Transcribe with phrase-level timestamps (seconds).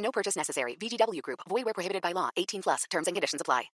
[0.00, 0.74] No purchase necessary.
[0.74, 1.40] VGW Group.
[1.48, 2.30] Void where prohibited by law.
[2.36, 2.84] 18 plus.
[2.90, 3.64] Terms and conditions apply.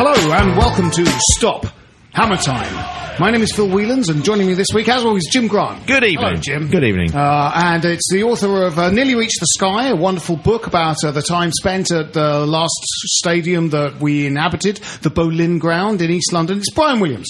[0.00, 1.66] Hello and welcome to Stop
[2.12, 3.07] Hammer Time.
[3.20, 5.84] My name is Phil Whelans, and joining me this week, as always, Jim Grant.
[5.88, 6.18] Good evening.
[6.24, 6.68] Hello, Jim.
[6.68, 7.12] Good evening.
[7.12, 11.02] Uh, and it's the author of uh, Nearly Reached the Sky, a wonderful book about
[11.04, 16.12] uh, the time spent at the last stadium that we inhabited, the Boleyn Ground in
[16.12, 16.58] East London.
[16.58, 17.26] It's Brian Williams.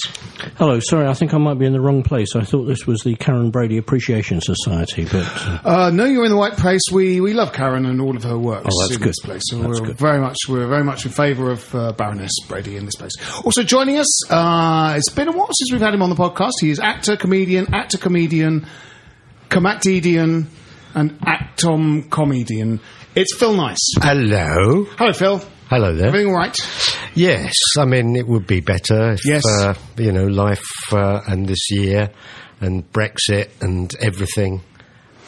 [0.57, 2.35] Hello, sorry, I think I might be in the wrong place.
[2.35, 6.31] I thought this was the Karren Brady Appreciation Society, but uh, Uh, no, you're in
[6.31, 6.81] the right place.
[6.91, 9.09] We we love Karren and all of her works Oh, that's in good.
[9.09, 9.41] this place.
[9.45, 9.97] So That's we're good.
[9.97, 13.13] very much we're very much in favour of uh, Baroness Brady in this place.
[13.43, 16.51] Also joining us, uh, it's been a while since we've had him on the podcast.
[16.59, 18.67] He is actor, comedian, actor, comedian,
[19.47, 20.47] comactedian,
[20.93, 22.81] and actom comedian.
[23.15, 23.77] It's Phil Nice.
[24.01, 24.83] Hello.
[24.97, 25.41] Hello, Phil.
[25.69, 26.07] Hello there.
[26.07, 26.57] Everything all right?
[27.15, 29.43] Yes, I mean, it would be better if, Yes.
[29.47, 32.09] uh, you know, life uh, and this year
[32.59, 34.61] and Brexit and everything.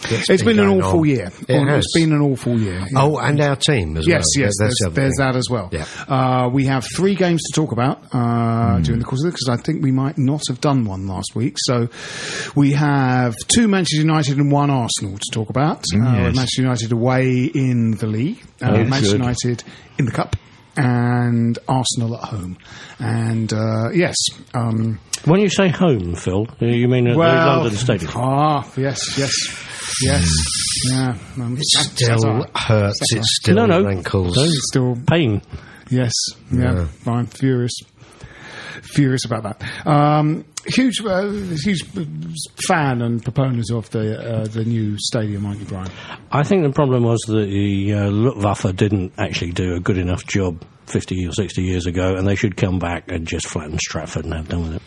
[0.09, 1.07] That's It's been an awful on.
[1.07, 1.31] year.
[1.47, 1.85] It has.
[1.85, 2.85] It's been an awful year.
[2.95, 4.45] Oh, and our team as Yes, well.
[4.45, 5.69] yes, That's there's, the there's that as well.
[5.71, 5.85] Yeah.
[6.07, 8.81] Uh, we have three games to talk about uh, Hmm.
[8.83, 11.35] during the course of this because I think we might not have done one last
[11.35, 11.55] week.
[11.59, 11.87] So
[12.55, 15.79] we have two Manchester United and one Arsenal to talk about.
[15.93, 16.35] Uh, yes.
[16.35, 19.21] Manchester United away in the league, uh, Oh, Manchester good.
[19.25, 19.63] United
[19.97, 20.35] in the cup,
[20.77, 22.57] and Arsenal at home.
[22.99, 24.15] And uh, yes,
[24.53, 28.11] um, when you say home, Phil, you mean at the London Stadium?
[28.15, 29.33] Ah, yes, yes,
[30.03, 30.29] yes,
[30.89, 31.15] yeah.
[31.37, 32.99] Um, It that's- still that's hurts.
[32.99, 33.83] That's all It still No, no.
[33.83, 34.35] rankles.
[34.37, 34.43] No.
[34.43, 35.41] It's still Pain.
[35.89, 36.13] Yes,
[36.51, 37.73] yeah, I'm furious,
[38.93, 39.87] furious about that.
[39.87, 41.29] Um, huge, uh,
[41.63, 41.83] huge
[42.65, 45.89] fan and proponent of the uh, the new stadium, aren't you, Brian?
[46.31, 50.25] I think the problem was that the uh, Luftwaffe didn't actually do a good enough
[50.25, 54.23] job 50 or 60 years ago, and they should come back and just flatten Stratford
[54.25, 54.81] and have done with it.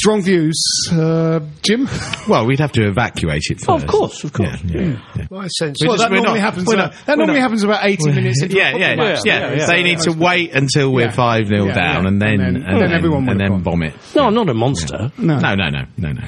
[0.00, 0.60] Strong views,
[0.92, 1.88] uh, Jim.
[2.28, 3.68] Well, we'd have to evacuate it first.
[3.68, 4.60] Oh, of course, of course.
[4.64, 5.26] Yeah, yeah, yeah.
[5.30, 6.72] My sense well, just- that normally not- happens.
[6.72, 8.42] About, not- that normally not- happens about eighty minutes.
[8.42, 9.58] Into Yeah, a yeah, football yeah, match.
[9.58, 11.10] yeah, They need to wait until we're Yeah.
[11.12, 12.08] 5 0 Yeah, down yeah.
[12.08, 13.62] and then And and then- then everyone will and then gone.
[13.62, 13.94] bomb it.
[14.16, 15.12] No, I'm not a monster.
[15.18, 15.38] No.
[15.38, 16.22] No, no, no, no, no.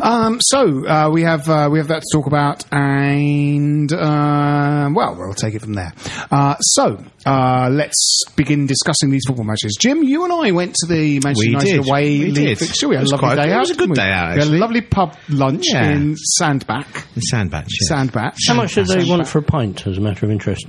[0.00, 5.16] Um, so uh, we have uh, we have that to talk about, and uh, well,
[5.18, 5.92] we'll take it from there.
[6.30, 9.76] Uh, so uh, let's begin discussing these football matches.
[9.80, 11.88] Jim, you and I went to the Manchester We United did.
[11.88, 12.58] away We league did.
[12.58, 12.88] fixture.
[12.88, 13.60] We had It was lovely quite- day it out.
[13.60, 15.90] was a good day out, We had a lovely pub lunch Yeah.
[15.90, 16.86] in Sandbach.
[17.14, 17.64] The sandbach.
[17.68, 17.88] Yeah.
[17.88, 18.34] Sandbach.
[18.46, 20.66] How much did they want for a pint, as a matter of interest?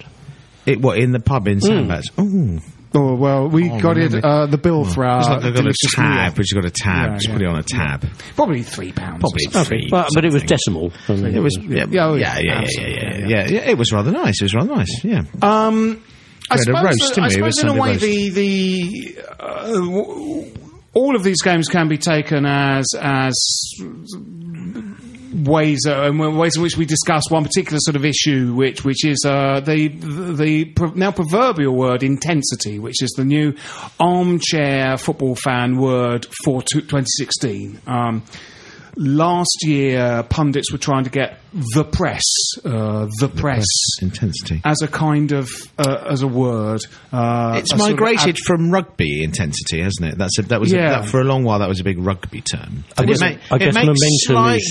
[0.66, 2.04] It, what, in the pub in Sandbach?
[2.18, 2.60] Oh,
[2.94, 4.14] Oh well, we Oh, got it.
[4.22, 6.34] Uh, the bill for our it's like I've got a tab.
[6.34, 6.38] meal.
[6.38, 7.10] Which got a tab.
[7.12, 7.34] Yeah, Just yeah.
[7.34, 8.06] put it on a tab.
[8.36, 9.22] Probably three pounds.
[9.22, 9.88] Probably three.
[9.90, 10.58] Well, but it was something.
[10.58, 10.92] decimal.
[11.08, 13.70] It was, yeah, Yeah, oh, yeah, yeah, yeah, yeah, yeah, yeah, yeah, yeah.
[13.70, 14.42] It was rather nice.
[14.42, 15.06] It was rather nice.
[15.06, 15.22] Yeah.
[15.42, 16.02] Um,
[16.50, 17.36] I We a suppose, roast, that- I we?
[17.38, 18.02] It was suppose in a way roast.
[18.02, 20.52] the the uh, w-
[20.94, 23.34] all of these games can be taken as as
[25.34, 29.06] ways uh, and ways in which we discuss one particular sort of issue, which which
[29.06, 33.54] is uh, the the now proverbial word intensity, which is the new
[34.00, 37.80] armchair football fan word for 2016.
[37.88, 38.24] Um,
[38.96, 41.40] last year pundits were trying to get
[41.74, 42.24] the press,
[42.64, 43.66] uh, the press,
[44.02, 44.62] intensity.
[44.64, 46.82] as a kind of uh, as a word.
[47.12, 50.18] Uh, It's a sort of migrated ad- from rugby intensity, hasn't it?
[50.18, 50.90] That's a, that was a, Yeah.
[51.02, 51.60] that for a long while.
[51.60, 52.84] That was a big rugby term.
[52.98, 54.24] I And guess- it, ma- I it makes momentum is-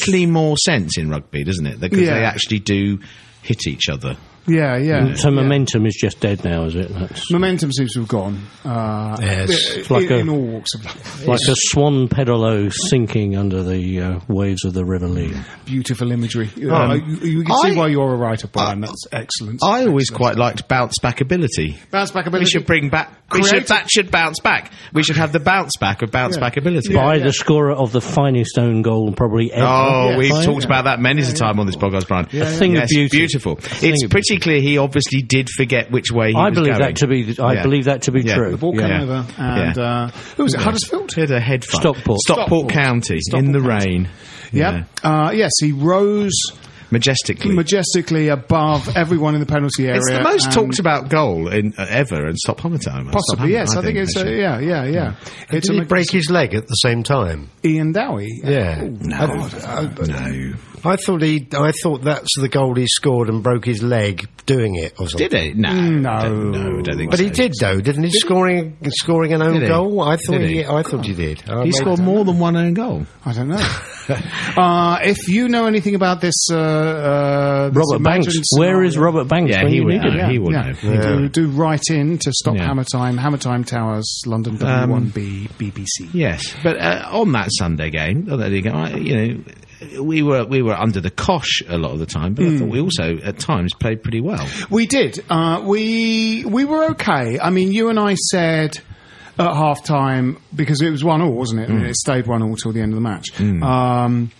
[0.02, 1.80] slightly more sense in rugby, doesn't it?
[1.80, 2.14] Because Yeah.
[2.14, 2.98] they actually do
[3.42, 4.16] hit each other.
[4.46, 5.14] Yeah, yeah.
[5.14, 5.34] So yeah.
[5.34, 6.88] momentum is just dead now, is it?
[6.92, 8.40] That's Momentum seems to have gone.
[8.64, 9.50] Uh, Yes.
[9.50, 11.26] i- It's like in, a- in all walks of life.
[11.26, 15.32] like a swan pedalo sinking under the uh, waves of the River Lee.
[15.66, 16.48] Beautiful imagery.
[16.56, 18.80] Uh, you, you can see I- why you're a writer, Brian.
[18.80, 19.62] That's excellent.
[19.62, 21.78] I always quite liked bounce back ability.
[21.90, 22.44] Bounce back ability.
[22.46, 23.16] We should bring back.
[23.32, 24.72] We should, that should bounce back.
[24.92, 26.40] We should have the bounce back of bounce Yeah.
[26.40, 26.92] back ability.
[26.92, 27.24] By yeah.
[27.26, 29.64] the scorer of the finest own goal probably ever.
[29.64, 30.16] Oh, Yeah.
[30.18, 30.44] we've Fine.
[30.46, 32.24] talked about that many a time on this podcast, Brian.
[32.26, 33.18] A thing of yes, beauty.
[33.18, 33.52] beautiful.
[33.52, 36.74] A It's of pretty clear he obviously did forget which way he I was believe
[36.78, 36.80] going.
[36.80, 37.36] that to be.
[37.38, 37.62] I Yeah.
[37.62, 38.34] believe that to be Yeah.
[38.36, 38.50] true.
[38.52, 39.02] The ball came Yeah.
[39.02, 39.82] over, and Yeah.
[39.82, 40.60] uh, who was it?
[40.60, 41.12] Huddersfield.
[41.14, 41.80] He had a head fight.
[41.80, 42.18] Stockport.
[42.20, 42.68] Stockport, Stockport.
[42.72, 43.86] County in the County.
[43.90, 44.08] rain.
[44.52, 44.84] Yeah.
[45.02, 46.32] Uh, yes, he rose
[46.90, 47.54] Majestically.
[47.54, 49.98] majestically above everyone in the penalty area.
[49.98, 53.08] it's the most talked about goal in uh, ever in Stockholm time.
[53.10, 53.76] Possibly, yes.
[53.76, 54.40] I think it's uh, actually.
[54.40, 55.14] yeah, yeah, yeah.
[55.50, 57.50] It's Did he break his leg at the same time?
[57.64, 58.40] Ian Dowie.
[58.42, 58.82] Yeah.
[58.82, 60.54] No, no.
[60.84, 61.46] I thought he.
[61.52, 65.28] I thought that's the goal he scored and broke his leg doing it or something.
[65.28, 65.60] Did he?
[65.60, 66.28] No, No.
[66.28, 67.10] No, I don't think.
[67.10, 67.24] But so.
[67.24, 68.10] he did though, didn't he?
[68.10, 70.00] Scoring, scoring an own goal.
[70.00, 70.54] I thought he?
[70.54, 70.64] he?
[70.64, 71.48] I thought he did.
[71.48, 73.06] I He scored more than one own goal.
[73.24, 73.56] I don't know.
[74.56, 78.26] uh, if you know anything about this, uh, uh, this Robert Banks.
[78.26, 80.24] imagined Where is Robert Banks Yeah, when he you would needed know.
[80.24, 80.30] him?
[80.30, 80.72] He would yeah.
[80.72, 81.28] know.
[81.28, 82.66] Do, do write in to stop Yeah.
[82.66, 86.10] Hammer Time, Hammer Time Towers, London W1B, BBC.
[86.12, 90.44] Yes, but uh, on that Sunday game, on that game, I, you know, we were
[90.44, 93.16] we were under the cosh a lot of the time, but I thought we also
[93.18, 94.46] at times played pretty well.
[94.68, 95.24] We did.
[95.30, 97.38] Uh, we we were okay.
[97.40, 98.78] I mean, you and I said
[99.38, 101.68] at half time because it was one all, wasn't it?
[101.68, 101.76] Mm.
[101.76, 103.40] And it stayed one all till the end of the match.
[103.40, 104.30] Um,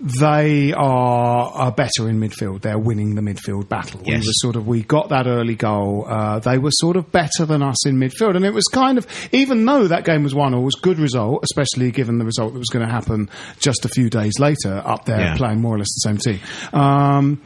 [0.00, 2.62] they are, are better in midfield.
[2.62, 4.00] They're winning the midfield battle.
[4.06, 6.06] We were sort of we got that early goal.
[6.08, 9.06] Uh, they were sort of better than us in midfield, and it was kind of
[9.32, 12.24] even though that game was one all, it was a good result, especially given the
[12.24, 13.28] result that was going to happen
[13.58, 15.36] just a few days later up there Yeah.
[15.36, 16.40] playing more or less the same team.
[16.72, 17.40] Um,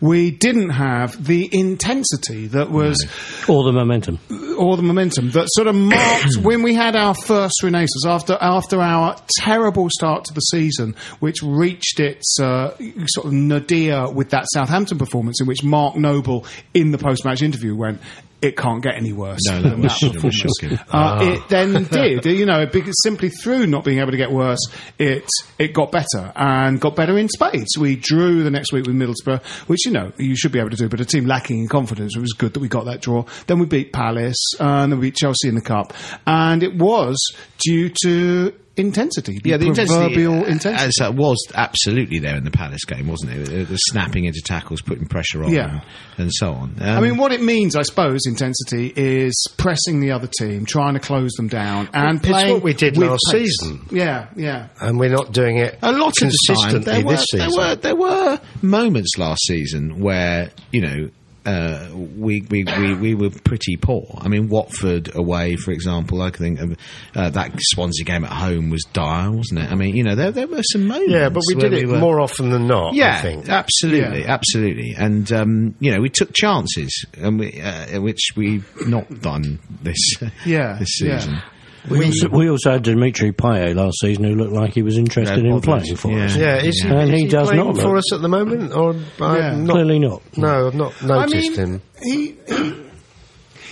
[0.00, 3.04] we didn't have the intensity that was
[3.48, 4.18] Or the momentum.
[4.56, 8.80] or the momentum that sort of marked when we had our first Renaissance after after
[8.80, 14.44] our terrible start to the season, which reached its uh, sort of nadir with that
[14.52, 18.00] Southampton performance, in which Mark Noble in the post match interview went.
[18.40, 19.40] It can't get any worse.
[19.48, 20.78] No, than was, that performance." shocking.
[20.92, 24.64] Uh, It then did, you know, because simply through not being able to get worse,
[24.96, 25.26] it
[25.58, 27.76] it got better and got better in spades.
[27.76, 30.76] We drew the next week with Middlesbrough, which you know you should be able to
[30.76, 32.14] do, but a team lacking in confidence.
[32.14, 33.24] It was good that we got that draw.
[33.48, 35.92] Then we beat Palace, uh, and then we beat Chelsea in the cup,
[36.24, 37.16] and it was
[37.58, 40.74] due to intensity, the Yeah, the intensity, proverbial uh, intensity.
[40.86, 43.48] as uh, was absolutely there in the Palace game, wasn't it?
[43.48, 45.70] It was snapping into tackles, putting pressure on, Yeah.
[45.70, 45.82] and,
[46.18, 46.74] and so on.
[46.80, 50.94] Um, I mean, what it means, I suppose, intensity is pressing the other team, trying
[50.94, 53.54] to close them down, and It's playing what we did with last pace.
[53.60, 53.86] season.
[53.90, 54.68] Yeah, yeah.
[54.80, 57.50] and we're not doing it a lot of the time, consistently there were, this season.
[57.50, 61.10] there were there were moments last season where you know.
[61.48, 64.04] Uh, we, we, we, we were pretty poor.
[64.20, 66.78] I mean, Watford away, for example, I can think of
[67.14, 69.70] uh, that Swansea game at home was dire, wasn't it?
[69.72, 71.10] I mean, you know, there, there were some moments.
[71.10, 72.92] yeah, but we did it were- more often than not.
[72.94, 73.48] Yeah, I think.
[73.48, 74.34] absolutely, Yeah.
[74.34, 79.58] absolutely, and um, you know we took chances, and we, uh, which we've not done
[79.82, 79.96] this
[80.44, 81.40] Yeah, this yeah.
[81.88, 81.98] Season.
[81.98, 85.44] We, also, we also had Dimitri Payet last season who looked like he was interested
[85.44, 86.24] Yeah, in playing for Yeah.
[86.24, 86.36] us.
[86.36, 88.72] Yeah, is he, And is he he does playing not for us at the moment,
[88.74, 88.90] or
[89.20, 89.56] I've Yeah.
[89.56, 90.22] not, Clearly not.
[90.36, 91.82] No, I've not I noticed mean, him.
[92.02, 92.74] he, he,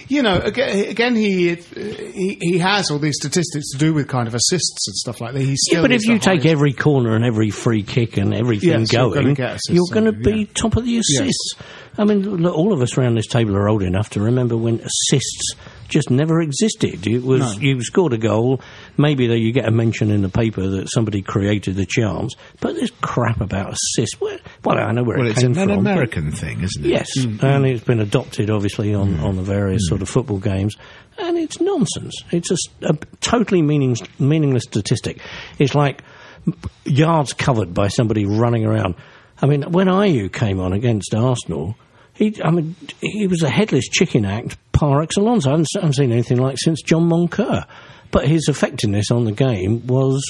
[0.09, 4.29] you know, again, again he, he he has all these statistics to do with kind
[4.29, 5.41] of assists and stuff like that.
[5.43, 8.71] He's Yeah, but if you take highest- every corner and every free kick and everything
[8.71, 10.47] Yes, going, gonna get assists, you're going to be Yeah.
[10.55, 11.55] top of the assists.
[11.99, 14.81] I mean, look, all of us around this table are old enough to remember when
[14.81, 15.55] assists
[15.89, 17.07] just never existed.
[17.07, 17.61] It was No.
[17.63, 18.61] you scored a goal,
[18.99, 22.75] maybe that you get a mention in the paper that somebody created the chance, but
[22.75, 24.21] there's crap about assists.
[24.21, 25.69] Where, well, I know where Well, it it's came an from.
[25.69, 26.89] but- American thing, isn't it?
[26.89, 27.45] Yes, mm-hmm.
[27.45, 29.23] and it's been adopted obviously on, mm.
[29.23, 29.89] on the various mm.
[29.89, 30.77] sort of football games,
[31.19, 32.15] and it's nonsense.
[32.31, 32.51] It's
[32.83, 35.21] a totally meanings, meaningless statistic.
[35.59, 36.03] It's like
[36.85, 38.95] yards covered by somebody running around.
[39.41, 41.77] I mean, when Ayew came on against Arsenal,
[42.17, 45.47] he, I mean, he was a headless chicken act par excellence.
[45.47, 47.67] I haven't, I haven't seen anything like since John Moncur.
[48.11, 50.23] But his effectiveness on the game was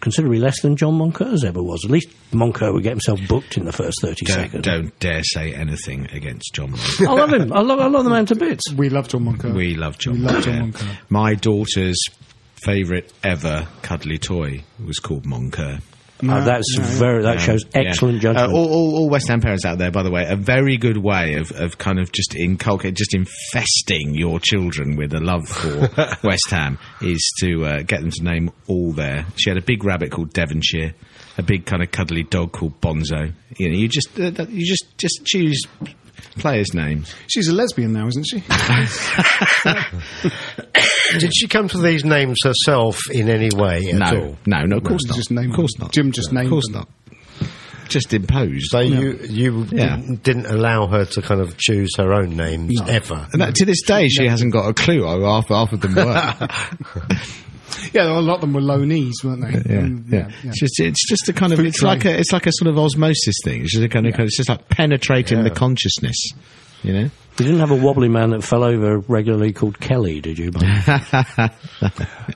[0.00, 1.82] considerably less than John Moncur's ever was.
[1.84, 4.62] At least Moncur would get himself booked in the first 30 Don't, seconds.
[4.64, 6.72] don't dare say anything against John.
[6.72, 7.06] Moncur.
[7.08, 7.52] I love him.
[7.52, 8.72] I love, I love the man to bits.
[8.74, 9.54] we love John Moncur.
[9.54, 10.14] we love John.
[10.14, 10.82] We love John Moncur.
[10.84, 10.96] Moncur.
[11.10, 11.98] My daughter's
[12.64, 15.80] favourite ever cuddly toy was called Moncur.
[16.30, 17.22] Uh, that's very.
[17.22, 18.32] That shows excellent Yeah.
[18.32, 18.52] judgment.
[18.52, 20.96] Uh, all, all, all West Ham parents out there, by the way, a very good
[20.96, 25.88] way of, of kind of just inculcating, just infesting your children with a love for
[26.26, 29.26] West Ham is to uh, get them to name all their.
[29.36, 30.94] She had a big rabbit called Devonshire,
[31.38, 33.32] a big kind of cuddly dog called Bonzo.
[33.58, 35.60] You know, you just uh, you just just choose
[36.38, 37.14] players' names.
[37.28, 38.42] She's a lesbian now, isn't she?
[41.18, 44.38] Did she come to these names herself in any way at No, all?
[44.46, 45.16] no, no, of course No, not.
[45.16, 45.92] just named of course not.
[45.92, 46.72] Jim just No, named Of course them.
[46.74, 46.88] not.
[47.88, 48.64] Just imposed.
[48.70, 49.96] So you you Yeah.
[49.96, 53.26] didn't, didn't allow her to kind of choose her own names ever.
[53.32, 55.94] And that, to this day, she hasn't got a clue how half, half of them
[55.94, 56.48] were.
[57.92, 59.74] Yeah, a lot of them were low knees, weren't they?
[59.74, 60.28] yeah, Mm, yeah.
[60.44, 62.78] It's just it's just a kind of it's like a it's like a sort of
[62.78, 63.62] osmosis thing.
[63.62, 66.16] It's just a kind of it's just like penetrating the consciousness.
[66.84, 67.10] You know, You
[67.46, 70.52] didn't have a wobbly man that fell over regularly called Kelly, did you?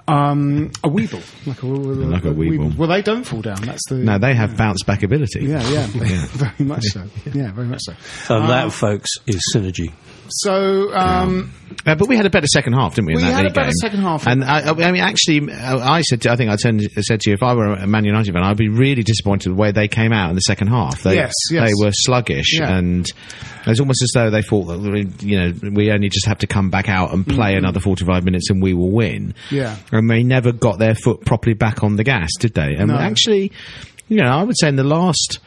[0.08, 2.74] Um, a weeble, like a, Like a weeble.
[2.76, 3.60] Well, they don't fall down.
[3.60, 5.44] That's the no, they have bounce back ability.
[5.44, 7.04] Yeah, yeah, very much so.
[7.26, 7.92] Yeah, very much so.
[8.34, 9.92] and Um, that, folks, is synergy.
[10.30, 11.52] So, um,
[11.86, 13.12] Uh, but we had a better second half, didn't we?
[13.14, 13.72] In We had a better game?
[13.80, 14.26] second half.
[14.26, 17.30] and I, I mean, actually, uh, I said, to, I think I turned, said to
[17.30, 19.72] you, if I were a Man United fan, I'd be really disappointed with the way
[19.72, 21.02] they came out in the second half.
[21.02, 21.68] They, Yes, yes.
[21.68, 22.76] they were sluggish, Yeah.
[22.76, 26.26] and it was almost as though they thought that we- you know we only just
[26.26, 29.34] have to come back out and play another forty-five minutes and we will win.
[29.48, 29.54] Mm-hmm.
[29.56, 29.76] Yeah.
[29.92, 32.74] and they never got their foot properly back on the gas, did they?
[32.76, 32.96] And No.
[32.98, 33.52] actually,
[34.08, 35.38] you know, I would say in the last.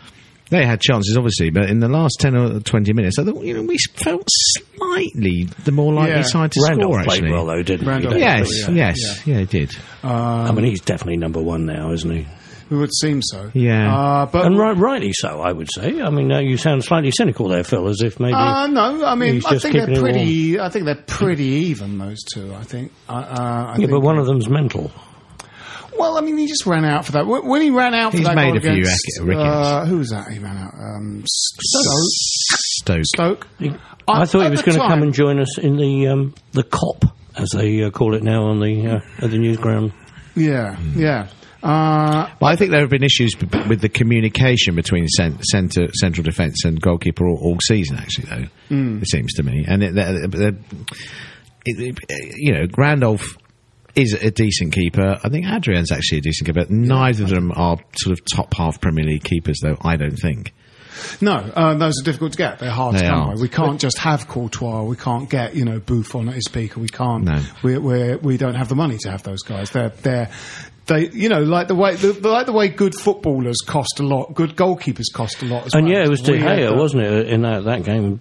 [0.51, 3.53] They had chances, obviously, but in the last ten or twenty minutes, I thought you
[3.55, 6.22] know we felt slightly the more likely Yeah.
[6.24, 7.03] side to Randolph score.
[7.03, 8.20] played Actually, well, though, didn't Randolph he?
[8.20, 9.72] Yes, Yeah, yes, yeah, it did.
[10.03, 12.27] I mean, he's definitely number one now, isn't he?
[12.70, 13.51] it would seem so.
[13.53, 13.93] Yeah.
[13.93, 16.00] Uh, but And right, rightly so, I would say.
[16.01, 18.34] I mean, uh, you sound slightly cynical there, Phil, as if maybe.
[18.34, 20.58] Uh, no, I mean, He's I just think they're pretty.
[20.58, 21.98] I think they're pretty even.
[21.98, 22.93] Those two, I think.
[23.10, 24.89] Uh, I yeah, think, but one of them's mental.
[26.01, 27.27] Well, I mean, he just ran out for that.
[27.27, 29.46] When when he ran out for He's that made goal a few against, rick- rickets.
[29.46, 30.31] uh, who was that?
[30.31, 30.74] He ran out.
[30.74, 33.05] Um, Stoke.
[33.05, 33.05] Stoke.
[33.05, 33.48] Stoke.
[34.08, 37.05] I thought he was going to come and join us in the um, the COP,
[37.38, 39.93] as they uh, call it now on the uh, at the newsground.
[40.36, 41.27] Yeah, yeah.
[41.62, 45.43] Uh, Well, I think there have been issues b- b- with the communication between cent-
[45.46, 47.98] centre, central defence and goalkeeper all, all season.
[47.98, 49.01] Actually, though, Mm.
[49.03, 50.58] it seems to me, and it, they're- they're-
[51.65, 53.38] it, it- you know, Randolph
[53.95, 55.19] is a decent keeper.
[55.24, 56.65] I think Adrian's actually a decent keeper.
[56.69, 59.77] Neither of them are sort of top half Premier League keepers, though.
[59.81, 60.53] I don't think.
[61.19, 62.60] No, uh, those are difficult to get.
[62.60, 63.41] They're hard They to come by.
[63.41, 64.83] We can't just have Courtois.
[64.83, 66.75] We can't get you know Buffon at his peak.
[66.75, 67.24] We can't.
[67.24, 67.41] No.
[67.63, 69.71] We we we don't have the money to have those guys.
[69.71, 70.29] They're they're
[70.88, 74.36] they you know like the way the, like the way good footballers cost a lot.
[74.36, 75.93] Good goalkeepers cost a lot as And well.
[75.98, 78.19] yeah, it was We De Gea, wasn't it, in that, that game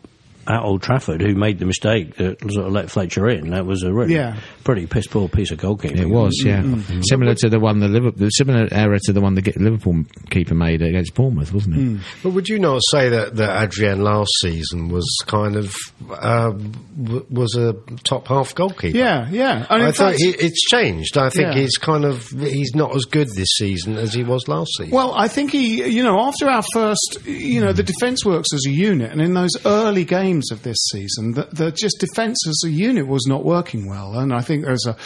[0.50, 3.50] at Old Trafford, who made the mistake that sort of let Fletcher in.
[3.50, 4.37] That was a really Yeah.
[4.64, 5.99] pretty piss poor piece of goalkeeping.
[6.00, 6.75] It was, yeah, mm-hmm.
[6.75, 7.00] Mm-hmm.
[7.02, 10.83] similar to the one the Liverpool, similar error to the one the Liverpool keeper made
[10.83, 11.80] against Bournemouth, wasn't it?
[11.80, 12.00] Mm.
[12.23, 15.75] But would you not say that, that Adrian last season was kind of
[16.11, 18.97] uh, w- was a top half goalkeeper?
[18.99, 19.66] Yeah, yeah.
[19.71, 21.16] And I think he, it's changed.
[21.16, 21.61] I think Yeah.
[21.61, 24.90] he's kind of he's not as good this season as he was last season.
[24.92, 28.64] Well, I think he, you know, after our first, you know, the defence works as
[28.66, 32.70] a unit, and in those early games of this season, the just defence as a
[32.70, 34.97] unit was not working well, and I think there's a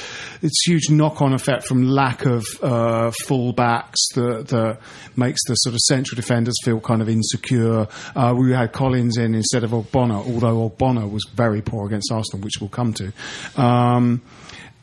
[0.43, 4.79] it's huge knock-on effect from lack of uh, full-backs that, that
[5.17, 7.88] makes the sort of central defenders feel kind of insecure.
[8.14, 12.45] Uh, we had Collins in instead of Ogbonna, although Ogbonna was very poor against Arsenal,
[12.45, 13.12] which we'll come to.
[13.61, 14.23] Um,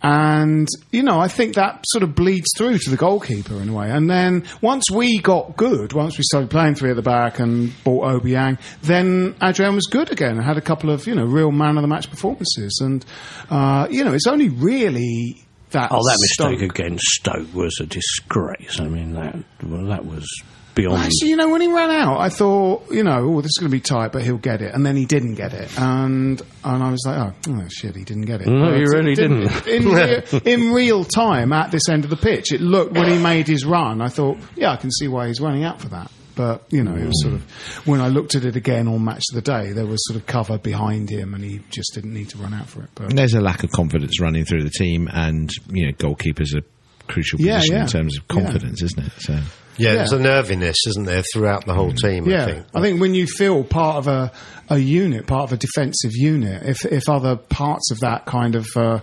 [0.04, 3.74] and, you know, I think that sort of bleeds through to the goalkeeper in a
[3.74, 3.90] way.
[3.92, 7.72] And then once we got good, once we started playing three at the back and
[7.84, 11.52] bought Obiang, then Adrian was good again and had a couple of, you know, real
[11.52, 12.80] man of the match performances.
[12.84, 13.06] And,
[13.50, 15.92] uh, you know, it's only really that.
[15.92, 18.80] Oh, that mistake Stoke- against Stoke was a disgrace.
[18.80, 20.28] I mean, that well, that was
[20.76, 21.04] beyond.
[21.04, 23.70] Actually, you know, when he ran out, I thought, you know, oh, this is going
[23.72, 24.74] to be tight, but he'll get it.
[24.74, 28.04] And then he didn't get it, and and I was like, oh, oh shit, he
[28.04, 28.48] didn't get it.
[28.48, 29.42] No, But he really didn't.
[29.68, 33.18] In, re- in real time, at this end of the pitch, it looked when he
[33.18, 34.02] made his run.
[34.02, 36.12] I thought, yeah, I can see why he's running out for that.
[36.34, 37.44] But you know, it was sort of
[37.86, 40.26] when I looked at it again on Match of the Day, there was sort of
[40.26, 42.90] cover behind him, and he just didn't need to run out for it.
[42.96, 46.62] But There's a lack of confidence running through the team, and you know, goalkeepers are
[47.08, 47.82] crucial position yeah.
[47.82, 48.42] in terms of Yeah.
[48.44, 49.12] confidence, isn't it?
[49.20, 49.42] So yeah,
[49.78, 49.94] yeah.
[49.96, 52.30] there's a nerviness, isn't there, throughout the whole team?
[52.30, 53.00] Yeah, I think.
[53.02, 54.32] when you feel part of a,
[54.70, 58.68] a unit, part of a defensive unit, if if other parts of that kind of
[58.76, 59.00] uh,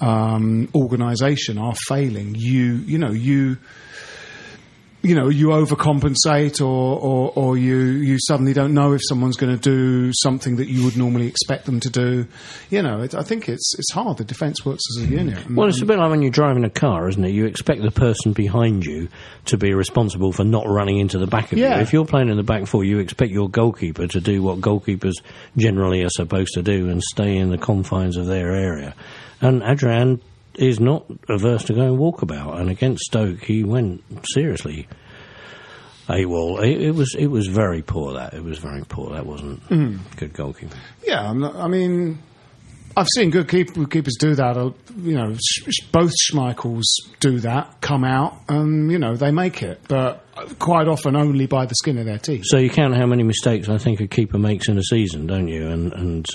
[0.00, 3.56] um, organisation are failing, you you know you
[5.00, 9.56] you know, you overcompensate, or, or or you you suddenly don't know if someone's going
[9.56, 12.26] to do something that you would normally expect them to do.
[12.68, 14.16] You know, it, I think it's it's hard.
[14.16, 15.12] The defence works as a hmm.
[15.12, 15.46] unit.
[15.46, 17.30] And- Well, it's a bit like when you're driving a car, isn't it?
[17.30, 19.08] You expect the person behind you
[19.46, 21.76] to be responsible for not running into the back of Yeah.
[21.76, 21.82] you.
[21.82, 25.14] If you're playing in the back four, you expect your goalkeeper to do what goalkeepers
[25.56, 28.94] generally are supposed to do and stay in the confines of their area.
[29.40, 30.20] And Adrian
[30.58, 34.02] is not averse to going walkabout, and against Stoke, he went
[34.34, 34.86] seriously.
[36.08, 36.62] AWOL.
[36.64, 38.14] It, it was it was very poor.
[38.14, 39.12] That it was very poor.
[39.14, 39.98] That wasn't Mm.
[40.16, 40.72] good goalkeeping.
[41.06, 42.18] Yeah, I'm not, I mean,
[42.96, 44.56] I've seen good keep, keepers do that.
[44.56, 45.36] uh, You know,
[45.92, 46.84] both Schmeichels
[47.20, 50.24] do that, come out, and you know they make it, but
[50.58, 52.42] quite often only by the skin of their teeth.
[52.46, 55.48] So you count how many mistakes I think a keeper makes in a season, don't
[55.48, 55.68] you?
[55.68, 56.26] And and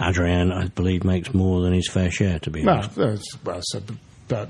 [0.00, 2.38] Adrian, I believe, makes more than his fair share.
[2.40, 3.80] To be Well, honest, that's- well, so,
[4.28, 4.48] but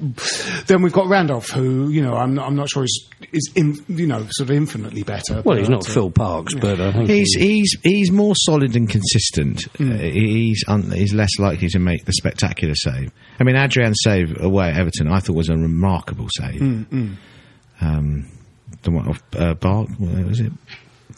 [0.66, 3.82] then we've got Randolph, who you know I'm not, I'm not sure is is in,
[3.88, 5.40] you know sort of infinitely better.
[5.42, 8.76] well, he's not uh, Phil Parkes, but I think He's he- he's he's more solid
[8.76, 9.62] and consistent.
[9.78, 9.92] Hmm.
[9.92, 13.10] Uh, he's un, he's less likely to make the spectacular save.
[13.38, 16.60] I mean, Adrian's save away at Everton, I thought was a remarkable save.
[16.60, 17.14] Mm, mm.
[17.80, 18.26] Um,
[18.82, 20.52] the one off uh, Bark, was it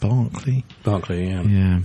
[0.01, 0.65] Barkley?
[0.83, 1.41] Barkley, yeah.
[1.43, 1.79] Yeah.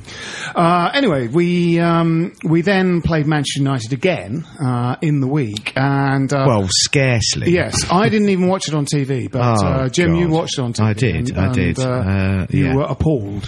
[0.55, 6.33] Uh, anyway, we um, we then played Manchester United again uh, in the week, and
[6.33, 7.53] uh, well, scarcely.
[7.53, 10.63] Yes, I didn't even watch it on TV, but Oh, uh, Jim, you watched it
[10.63, 10.85] on TV.
[10.85, 11.79] I did, and- I and, did.
[11.79, 12.75] Uh, Uh, you yeah.
[12.75, 13.47] were appalled.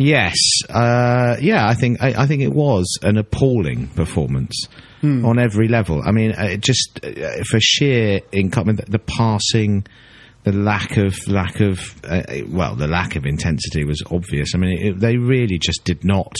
[0.00, 0.36] Yes,
[0.70, 4.68] uh, yeah, I think I, I think it was an appalling performance
[5.00, 5.24] Hmm.
[5.24, 6.02] on every level.
[6.04, 9.84] I mean, uh, just uh, for sheer income, the, the passing,
[10.50, 14.54] the lack of lack of uh, well, the lack of intensity was obvious.
[14.54, 16.34] I mean, it, they really just did not,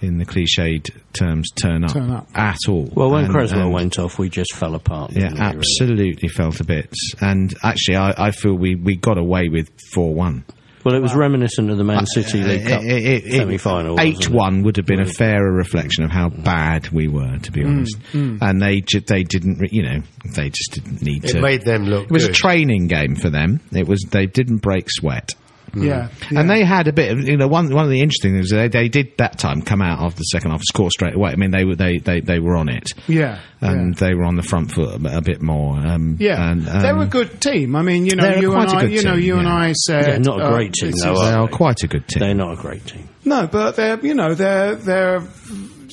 [0.00, 2.28] in the cliched terms, turn up, Turn up.
[2.34, 2.90] at all.
[2.94, 5.12] Well, when And- Cresswell and- went off, we just fell apart.
[5.12, 5.56] yeah, didn't we, really?
[5.56, 7.12] absolutely fell to bits.
[7.20, 10.44] And actually, I, I feel we, we got away with four one.
[10.84, 13.94] Well, it was reminiscent of the Man City League Cup semi-final.
[13.96, 14.30] wasn't Eight it?
[14.30, 17.66] one would have been a fairer reflection of how bad we were, to be Mm,
[17.68, 17.98] honest.
[18.12, 18.38] mm.
[18.42, 20.02] And they ju- they didn't, re- you know,
[20.34, 21.40] they just didn't need It to.
[21.40, 22.30] made them look It was good.
[22.32, 23.60] a training game for them.
[23.72, 25.34] It was they didn't break sweat.
[25.82, 28.50] Yeah, And they had a bit of, you know, one one of the interesting things
[28.50, 31.30] they, they did that time come out after the second half, score straight away.
[31.30, 34.36] I mean, they were they, they, they were on it, Yeah, and they were on
[34.36, 35.76] the front foot a, a bit more.
[35.78, 37.76] Um, yeah, and, um, they were a good team.
[37.76, 39.48] I mean, you know, you and a I, good you know, team, you and.
[39.48, 42.20] I said They're not a uh, great team, though, they are quite a good team.
[42.20, 43.08] They're not a great team.
[43.24, 45.20] No, but they're you know they're they're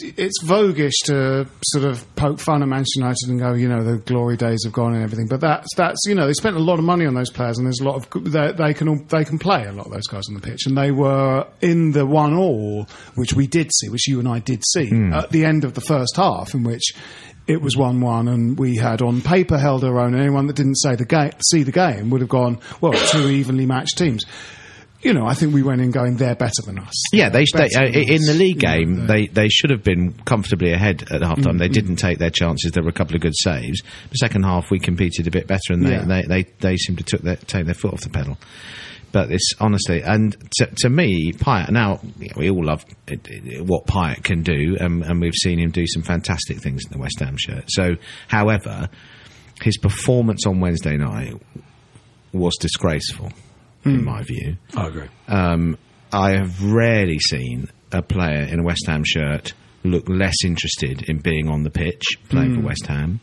[0.04, 3.98] it's voguish to sort of poke fun at Manchester United and go you know the
[3.98, 5.28] glory days have gone and everything.
[5.28, 7.66] But that's that's you know they spent a lot of money on those players and
[7.68, 10.08] there's a lot of they, they can all, they can play a lot of those
[10.08, 13.90] guys on the pitch and they were in the one all which we did see,
[13.90, 15.14] which you and I did see Hmm.
[15.14, 16.94] at the end of the first half in which.
[17.48, 20.14] It was one-one, and we had on paper held our own.
[20.14, 23.28] And anyone that didn't say the ga- see the game would have gone, well, two
[23.30, 24.24] evenly matched teams.
[25.02, 26.94] You know, I think we went in going, they're better than us.
[27.12, 28.28] Yeah, they, they uh, in us.
[28.28, 31.56] the league game they, they should have been comfortably ahead at half time.
[31.56, 32.72] Mm, they didn't take their chances.
[32.72, 33.82] There were a couple of good saves.
[34.12, 36.06] The second half we competed a bit better, and they Yeah.
[36.06, 38.38] they, they, they seemed to took their, take their foot off the pedal.
[39.12, 41.70] But this honestly, and to, to me, Payet.
[41.72, 42.00] Now
[42.38, 45.86] we all love it, it, what Payet can do, um, and we've seen him do
[45.88, 47.66] some fantastic things in the West Ham shirt.
[47.68, 47.96] So,
[48.28, 48.88] however,
[49.64, 51.34] his performance on Wednesday night
[52.32, 53.34] was disgraceful,
[53.86, 54.04] in Mm.
[54.04, 54.58] my view.
[54.76, 55.08] I agree.
[55.28, 55.78] Um,
[56.14, 61.18] I have rarely seen a player in a West Ham shirt look less interested in
[61.20, 62.66] being on the pitch playing for Mm.
[62.66, 63.20] West Ham.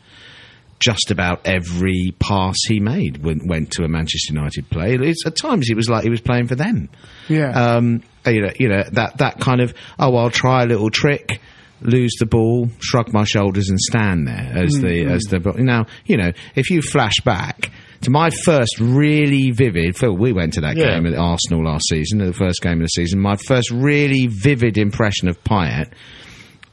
[0.80, 4.94] Just about every pass he made went, went to a Manchester United play.
[4.94, 6.88] It's, at times, it was like he was playing for them.
[7.28, 7.50] Yeah.
[7.50, 11.40] Um, you know, you know that that kind of oh, I'll try a little trick,
[11.80, 15.10] lose the ball, shrug my shoulders, and stand there as Mm, the mm.
[15.10, 15.86] as the now.
[16.06, 20.60] You know, if you flash back to my first really vivid, Phil, we went to
[20.62, 20.94] that Yeah.
[20.94, 23.20] game at Arsenal last season, the first game of the season.
[23.20, 25.92] My first really vivid impression of Payet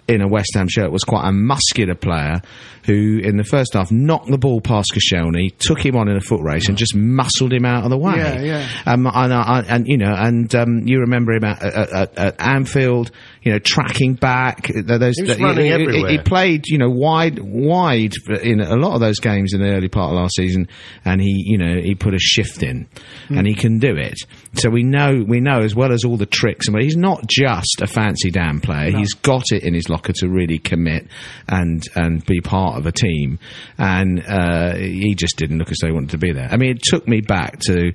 [0.08, 2.42] in a West Ham shirt was quite a muscular player
[2.86, 6.22] who, in the first half, knocked the ball past Koscielny, took him on in a
[6.22, 8.18] foot race, and just muscled him out of the way.
[8.18, 8.70] Yeah, yeah.
[8.86, 13.10] Um, and, I and you know, and um, you remember him at, at, at, Anfield,
[13.42, 14.68] you know, tracking back.
[14.68, 16.12] th- Those, He was running he, everywhere.
[16.12, 18.14] he played, you know, wide, wide
[18.44, 20.68] in a lot of those games in the early part of last season,
[21.04, 22.88] and he, you know, he put a shift in,
[23.30, 24.20] and he can do it.
[24.58, 27.82] So we know, we know as well as all the tricks, And he's not just
[27.82, 28.92] a fancy damn player.
[28.92, 29.00] No.
[29.00, 31.08] He's got it in his locker to really commit
[31.48, 33.40] and and be part of a team,
[33.78, 36.48] and uh, he just didn't look as though he wanted to be there.
[36.50, 37.94] I mean, it took me back to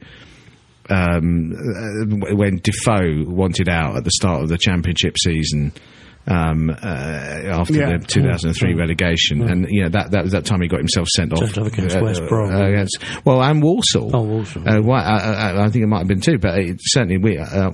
[0.88, 5.72] um, uh, when Defoe wanted out at the start of the championship season
[6.28, 7.96] Um, uh, after Yeah.
[7.96, 11.32] the 2003 relegation, and you know that that was that time he got himself sent
[11.32, 12.54] off Sent off against West Brom.
[12.54, 14.10] uh, against, well, and Walsall.
[14.14, 14.68] Oh, Walsall.
[14.68, 17.38] Uh, why, I, I, I think it might have been too, but it, certainly we,
[17.38, 17.70] uh,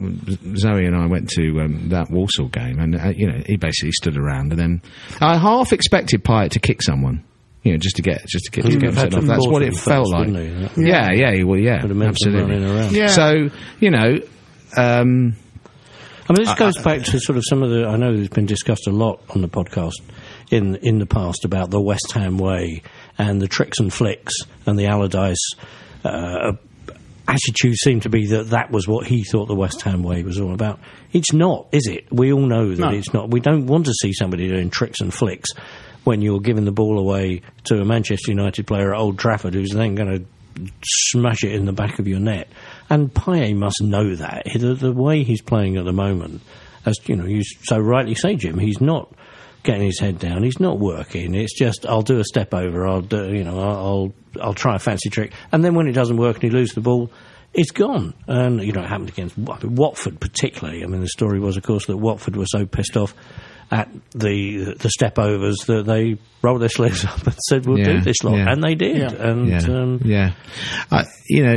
[0.56, 3.92] Zoe and I went to um, that Walsall game, and uh, you know he basically
[3.92, 4.82] stood around, and then
[5.20, 7.24] I half expected Payet to kick someone.
[7.64, 9.24] You know, just to get just to get, to get him have sent off.
[9.24, 10.26] That's what it felt first, like.
[10.28, 10.78] wouldn't?
[10.78, 12.54] Yeah, yeah, well, yeah, Would have meant them absolutely.
[12.54, 12.92] running around.
[12.92, 13.06] Yeah.
[13.08, 13.48] So
[13.80, 14.18] you know,
[14.76, 15.34] um,
[16.28, 17.86] I mean, this goes back to sort of some of the.
[17.86, 19.92] I know there's been discussed a lot on the podcast
[20.50, 22.82] in in the past about the West Ham way
[23.18, 24.34] and the tricks and flicks
[24.66, 25.54] and the Allardyce
[26.04, 26.52] uh,
[27.28, 30.38] attitude seemed to be that that was what he thought the West Ham way was
[30.40, 30.80] all about.
[31.12, 32.06] It's not, is it?
[32.12, 32.90] We all know that No.
[32.90, 33.30] it's not.
[33.30, 35.50] We don't want to see somebody doing tricks and flicks
[36.04, 39.70] when you're giving the ball away to a Manchester United player at Old Trafford who's
[39.70, 42.48] then going to smash it in the back of your net.
[42.88, 44.44] And Payet must know that.
[44.54, 46.42] The, the way he's playing at the moment,
[46.84, 49.12] as you know, you so rightly say, Jim, he's not
[49.64, 50.42] getting his head down.
[50.44, 51.34] He's not working.
[51.34, 52.86] It's just I'll do a step over.
[52.86, 55.92] I'll do, you know I'll I'll, I'll try a fancy trick, and then when it
[55.92, 57.10] doesn't work and he loses the ball.
[57.58, 60.84] It's gone, and you know it happened against Wa- Watford particularly.
[60.84, 63.14] I mean, the story was, of course, that Watford were so pissed off
[63.70, 67.94] at the the step overs that they rolled their sleeves up and said, "We'll Yeah,
[67.94, 68.50] do this lot," yeah.
[68.52, 68.98] and they did.
[69.10, 69.28] Yeah.
[69.30, 70.32] And yeah, um, yeah.
[70.90, 71.56] Uh, you know,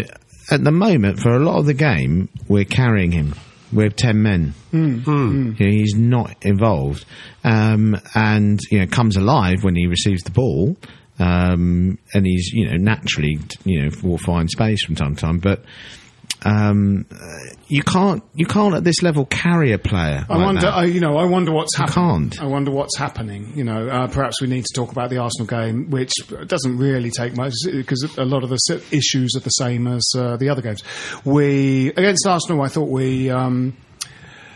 [0.49, 3.35] at the moment, for a lot of the game, we're carrying him.
[3.71, 4.53] We're ten men.
[4.71, 5.53] Hmm.
[5.57, 7.05] You know, he's not involved,
[7.43, 10.75] um, and you know comes alive when he receives the ball,
[11.19, 15.39] um, and he's you know naturally you know will find space from time to time,
[15.39, 15.63] but.
[16.45, 17.05] Um,
[17.67, 20.25] you can't, you can't at this level carry a player.
[20.29, 20.67] I like wonder.
[20.67, 22.33] I, you know, I wonder what's happening.
[22.39, 23.53] I wonder what's happening.
[23.55, 26.13] You know, uh, perhaps we need to talk about the Arsenal game, which
[26.47, 30.37] doesn't really take much because a lot of the issues are the same as uh,
[30.37, 30.83] the other games.
[31.25, 33.29] We against Arsenal, I thought we.
[33.29, 33.75] Um,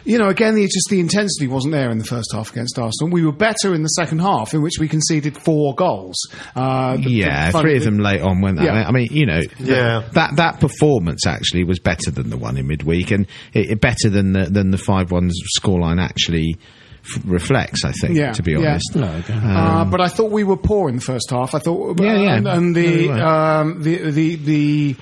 [0.05, 3.11] you know, again, the, just the intensity wasn't there in the first half against Arsenal.
[3.11, 6.15] We were better in the second half, in which we conceded four goals.
[6.55, 8.65] Uh, the- yeah, the three of them late on, weren't they?
[8.65, 8.85] Yeah.
[8.87, 10.03] I mean, you know, Yeah.
[10.13, 14.09] that that performance actually was better than the one in midweek, and it, it better
[14.09, 16.57] than the than the five one scoreline actually
[17.03, 17.83] f- reflects.
[17.85, 18.57] I think, Yeah, to be yeah.
[18.71, 18.95] honest.
[18.95, 19.33] no, okay.
[19.41, 21.53] Uh, but I thought we were poor in the first half.
[21.55, 22.35] I thought, Yeah, yeah.
[22.35, 23.21] and, and the, we were.
[23.21, 24.95] um, the the the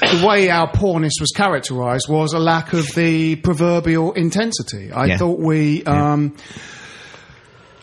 [0.00, 4.92] the way our poorness was characterised was a lack of the proverbial intensity.
[4.92, 5.16] I Yeah.
[5.18, 5.84] thought we.
[5.84, 6.34] Um,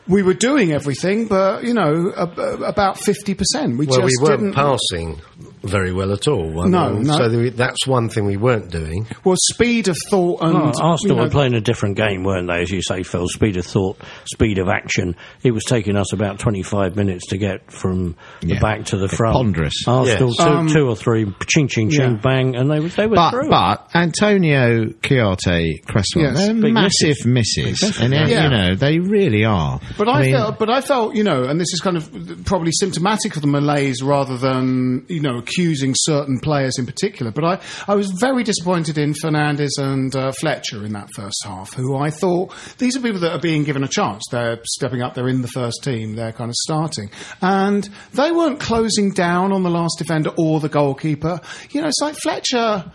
[0.05, 3.77] We were doing everything, but you know, ab- about fifty percent.
[3.77, 4.53] We Well, just we weren't didn't.
[4.55, 5.21] passing
[5.63, 6.61] very well at all.
[6.61, 7.17] I No, mean, no.
[7.17, 9.07] So the, that's one thing we weren't doing.
[9.23, 12.47] well, speed of thought and Oh, Arsenal you know, were playing a different game, weren't
[12.47, 12.61] they?
[12.61, 15.15] As you say, Phil, speed of thought, speed of action.
[15.43, 19.35] It was taking us about 25 minutes to get from the back to the front.
[19.35, 19.73] Ponderous.
[19.87, 20.37] Arsenal, Yes.
[20.37, 22.19] two, Um, two or three, ching, ching, ching, yeah.
[22.21, 23.49] bang, and they were, they were But through.
[23.49, 26.45] but Antonio, Chiarte, Cresswell, Yes.
[26.47, 28.43] they're Big massive misses, and uh, Yeah.
[28.43, 29.79] you know they really are.
[29.97, 32.09] But I, mean, felt, but I felt, you know, and this is kind of
[32.45, 37.31] probably symptomatic of the malaise rather than, you know, accusing certain players in particular.
[37.31, 41.73] But I, I was very disappointed in Fernandez and uh, Fletcher in that first half,
[41.73, 44.23] who I thought these are people that are being given a chance.
[44.31, 45.13] They're stepping up.
[45.13, 46.15] They're in the first team.
[46.15, 47.09] They're kind of starting,
[47.41, 51.39] and they weren't closing down on the last defender or the goalkeeper.
[51.71, 52.91] You know, it's like Fletcher.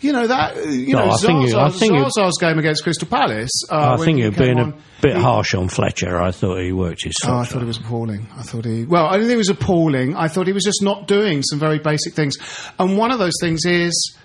[0.00, 0.56] You know that.
[0.56, 3.50] uh, You No, know, I think you- I think Zaza's game against Crystal Palace.
[3.70, 6.20] Uh, I think he you're being on, a bit he- harsh on Fletcher.
[6.20, 8.26] I thought he worked his Oh, I thought it was appalling.
[8.36, 8.84] I thought he.
[8.84, 10.16] Well, I didn't think it was appalling.
[10.16, 12.36] I thought he was just not doing some very basic things.
[12.78, 14.16] And one of those things is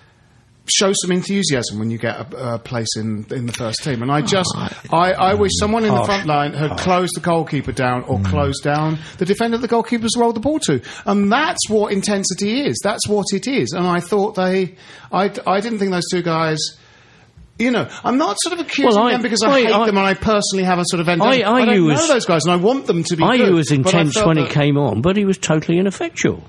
[0.68, 4.02] show some enthusiasm when you get a, a place in in the first team.
[4.02, 4.54] And I oh, just,
[4.92, 8.24] I, I wish someone in the front line had closed the goalkeeper down or mm.
[8.24, 10.80] closed down the defender the goalkeeper's rolled the ball to.
[11.04, 12.80] And that's what intensity is.
[12.82, 13.72] That's what it is.
[13.72, 14.76] And I thought they,
[15.10, 16.58] I, I didn't think those two guys.
[17.62, 19.86] You know, I'm not sort of accusing Well, I- them because I, I- hate I-
[19.86, 21.28] them and I personally have a sort of vendetta.
[21.46, 23.54] I- I use- know those guys and I want them to be I good.
[23.54, 26.42] was I intense when he came on, but he was totally ineffectual.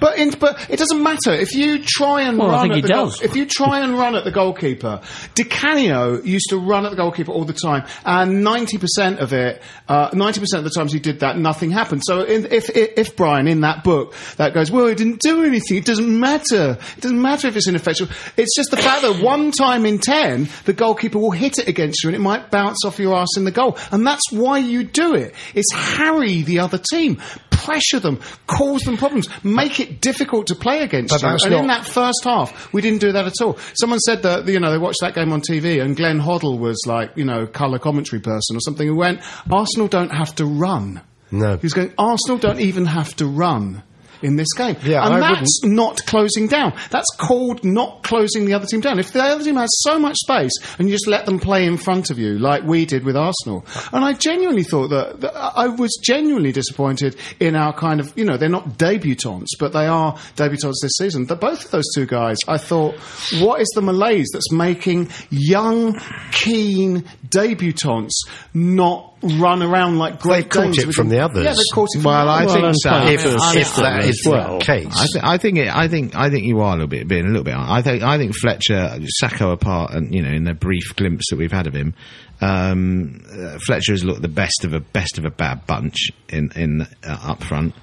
[0.00, 2.76] But in, but it doesn't matter if you try and Well, I run think at
[2.76, 5.00] he the goal- if you try and run at the goalkeeper,
[5.34, 9.34] Di Canio used to run at the goalkeeper all the time, and ninety percent of
[9.34, 12.02] it, uh, ninety percent of the times he did that, nothing happened.
[12.06, 15.44] So in, if, if if Brian in that book that goes, well, he didn't do
[15.44, 15.76] anything.
[15.78, 16.78] It doesn't matter.
[16.96, 18.08] It doesn't matter if it's ineffectual.
[18.38, 22.02] It's just the fact that one time in ten, the goalkeeper will hit it against
[22.02, 24.84] you, and it might bounce off your ass in the goal, and that's why you
[24.84, 25.34] do it.
[25.54, 27.20] It's harry the other team.
[27.50, 31.46] Pressure them, cause them problems, make it difficult to play against But you.
[31.46, 33.56] And in that first half, we didn't do that at all.
[33.78, 36.82] Someone said that you know they watched that game on TV, and Glenn Hoddle was
[36.86, 41.02] like you know colour commentary person or something who went, Arsenal don't have to run.
[41.30, 41.56] No.
[41.56, 43.82] He was going, Arsenal don't even have to run.
[44.22, 44.76] In this game.
[44.82, 46.72] Yeah, and I that's not closing down.
[46.90, 48.98] That's called not closing the other team down.
[48.98, 51.76] If the other team has so much space and you just let them play in
[51.76, 55.68] front of you, like we did with Arsenal, and I genuinely thought that, that I
[55.68, 60.14] was genuinely disappointed in our kind of, you know, they're not debutants, but they are
[60.36, 61.26] debutants this season.
[61.26, 62.96] That both of those two guys, I thought,
[63.40, 68.12] what is the malaise that's making young, keen debutants
[68.54, 71.44] not run around like great caught it from the others.
[71.44, 72.52] Yeah, they caught it from Well, the I others.
[72.52, 72.90] think and so.
[72.90, 73.14] play I mean,
[73.60, 74.58] if that as is well.
[74.58, 74.86] the case.
[74.96, 77.24] I, th- I think it, I think I think you are a little bit being
[77.24, 77.54] a little bit.
[77.56, 81.36] I think I think Fletcher, Sakho apart, and you know in the brief glimpse that
[81.38, 81.94] we've had of him,
[82.40, 86.50] um, uh, Fletcher has looked the best of a best of a bad bunch in
[86.56, 86.86] in uh,
[87.22, 87.74] up front,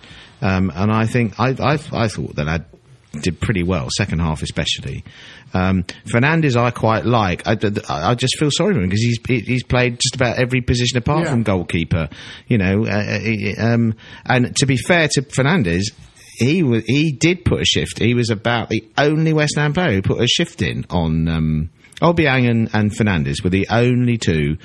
[0.42, 2.60] um, and I think I I, I thought that I
[3.22, 5.04] did pretty well second half especially.
[5.54, 7.48] Um, Fernandez I quite like.
[7.48, 7.54] I,
[7.88, 10.98] I- I just feel sorry for him because he's he's played just about every position
[10.98, 11.32] apart Yeah.
[11.32, 12.10] from goalkeeper.
[12.48, 15.92] You know, uh, uh, um, and to be fair to Fernandez,
[16.38, 18.00] he was he did put a shift.
[18.00, 21.70] He was about the only West Ham player who put a shift in on um,
[22.02, 24.58] Obiang and, and Fernandez were the only two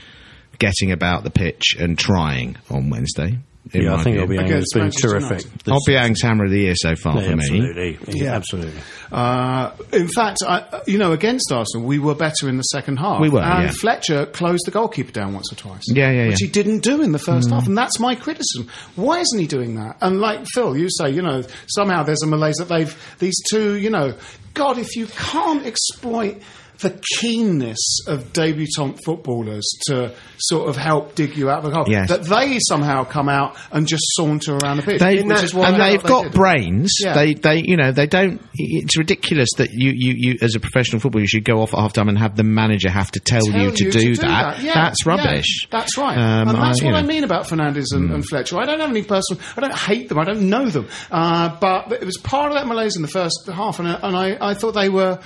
[0.59, 3.39] getting about the pitch and trying on Wednesday.
[3.73, 4.27] In Yeah, my I think view.
[4.27, 5.31] Obiang has Against been Manchester terrific.
[5.31, 5.61] United.
[5.65, 7.31] this Obiang's hammer of the year so far season.
[7.31, 7.43] for me.
[7.61, 7.99] absolutely.
[8.21, 8.35] Yeah.
[8.35, 8.81] absolutely.
[9.11, 13.21] Uh, in fact, I, you know, against Arsenal, we were better in the second half.
[13.21, 13.71] We were, and yeah.
[13.71, 15.83] Fletcher closed the goalkeeper down once or twice.
[15.87, 18.69] Yeah, yeah, which he didn't do in the first half, and that's my criticism.
[18.97, 19.97] Why isn't he doing that?
[20.01, 23.75] And like Phil, you say, you know, somehow there's a malaise that they've these two,
[23.75, 24.15] you know,
[24.55, 26.43] God, if you can't exploit
[26.81, 31.85] the keenness of debutant footballers to sort of help dig you out of the hole,
[31.89, 32.09] Yes.
[32.09, 35.69] that they somehow come out and just saunter around the pitch, They, which is what
[35.73, 36.35] and they've got they did.
[36.35, 36.93] brains.
[37.01, 37.15] Yeah.
[37.15, 38.41] They, they, you know, they don't.
[38.55, 41.81] It's ridiculous that you, you, you, as a professional footballer, you should go off at
[41.81, 44.63] half time and have the manager have to tell, tell you to do, that.
[44.63, 45.67] Yeah, That's yeah, rubbish.
[45.71, 46.17] that's right.
[46.19, 47.01] Um, and that's I- what I know.
[47.03, 47.07] Hmm.
[47.09, 48.59] mean about Fernandez and, and Fletcher.
[48.59, 49.43] I don't have any personal.
[49.57, 50.19] I don't hate them.
[50.19, 50.89] I don't know them.
[51.11, 54.37] Uh, but it was part of that malaise in the first half, and, and I,
[54.41, 55.21] I thought they were.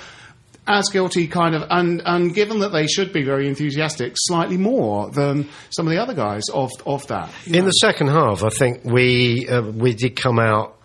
[0.67, 5.09] As guilty, kind of, and, and given that they should be very enthusiastic, slightly more
[5.09, 7.29] than some of the other guys of of that.
[7.47, 7.61] In know.
[7.65, 10.75] the second half, I think we uh, we did come out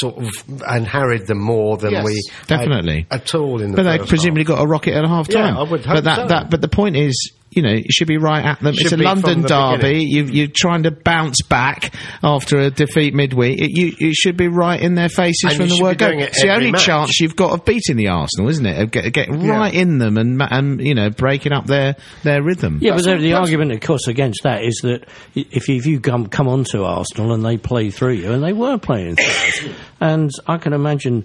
[0.00, 0.30] sort of
[0.66, 3.06] and harried them more than Yes, we definitely.
[3.10, 4.48] had at all in the But they first presumably half.
[4.58, 5.54] got a rocket at half time.
[5.54, 6.26] Yeah, I would hope But that, so.
[6.26, 8.74] that, but the point is, you know, it should be right at them.
[8.74, 9.76] Should it's a London derby.
[9.76, 10.08] beginning.
[10.08, 13.60] You, you're trying to bounce back after a defeat midweek.
[13.60, 16.08] It, you, it should be right in their faces And from the word go.
[16.08, 16.84] It's the only match.
[16.84, 18.80] chance you've got of beating the Arsenal, isn't it?
[18.80, 22.78] Of get, get right in them and, and you know breaking up their their rhythm.
[22.82, 26.00] Yeah, but the, the argument, of course, against that is that if you, if you
[26.00, 29.60] come come onto Arsenal and they play through you, and they were playing through us,
[30.00, 31.24] and I can imagine.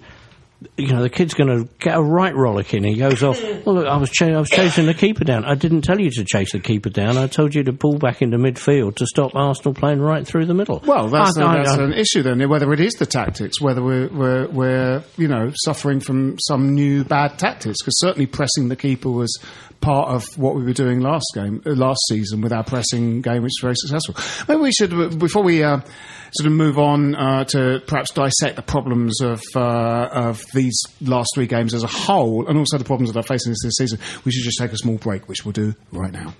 [0.76, 2.84] You know the kid's going to get a right rollicking.
[2.84, 3.40] He goes off.
[3.64, 5.44] Well, look, I was ch- I was chasing the keeper down.
[5.44, 7.16] I didn't tell you to chase the keeper down.
[7.18, 10.54] I told you to pull back into midfield to stop Arsenal playing right through the
[10.54, 10.82] middle.
[10.86, 12.46] Well, that's, I- I- that's I- an issue then.
[12.48, 17.04] Whether it is the tactics, whether we're, we're, we're you know suffering from some new
[17.04, 19.38] bad tactics, because certainly pressing the keeper was
[19.80, 23.42] part of what we were doing last game, uh, last season with our pressing game,
[23.42, 24.14] which was very successful.
[24.48, 25.80] Maybe we should, before we uh,
[26.34, 31.30] sort of move on uh, to perhaps dissect the problems of uh, of these last
[31.34, 34.32] three games as a whole, and also the problems that are facing this season, we
[34.32, 36.34] should just take a small break, which we'll do right now.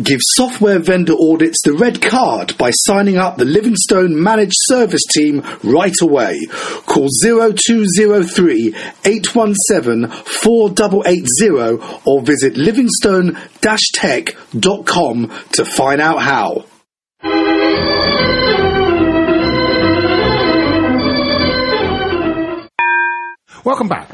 [0.00, 5.42] Give software vendor audits the red card by signing up the Livingstone Managed Service Team
[5.64, 6.46] right away.
[6.86, 16.64] Call 0203 817 4880 or visit livingstone-tech.com to find out how.
[23.64, 24.08] Welcome back.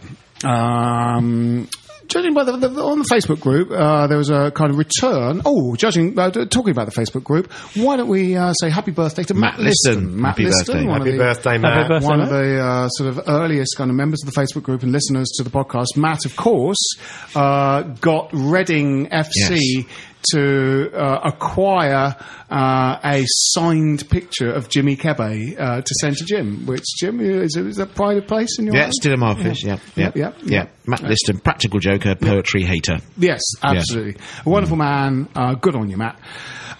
[0.44, 1.68] Um,
[2.08, 5.42] judging by the, the, on the Facebook group, uh, there was a kind of return.
[5.44, 9.22] Oh, judging, uh, talking about the Facebook group, why don't we uh, say happy birthday
[9.24, 10.20] to Matt, Matt Liston.
[10.20, 10.86] Matt Happy Liston, birthday.
[10.88, 11.88] one of Happy the- birthday, Matt.
[11.88, 12.28] birthday, one Matt.
[12.28, 15.28] of the uh, sort of earliest kind of members of the Facebook group and listeners
[15.36, 15.96] to the podcast.
[15.96, 16.96] Matt, of course,
[17.34, 19.84] uh, got Reading FC Yes.
[20.32, 22.16] To uh, acquire
[22.50, 26.66] uh, a signed picture of Jimmy Kebe uh, to send to Jim.
[26.66, 28.92] Which Jim is, is pride of place in your Yeah, eyes?
[28.94, 29.62] still a Marcus.
[29.64, 30.32] Yeah, yeah, Yeah, yeah.
[30.44, 30.66] yeah.
[30.86, 32.98] Matt Liston, practical joker, poetry hater.
[33.16, 34.16] Yes, absolutely.
[34.44, 35.28] A wonderful man.
[35.34, 36.18] Uh, good on you, Matt.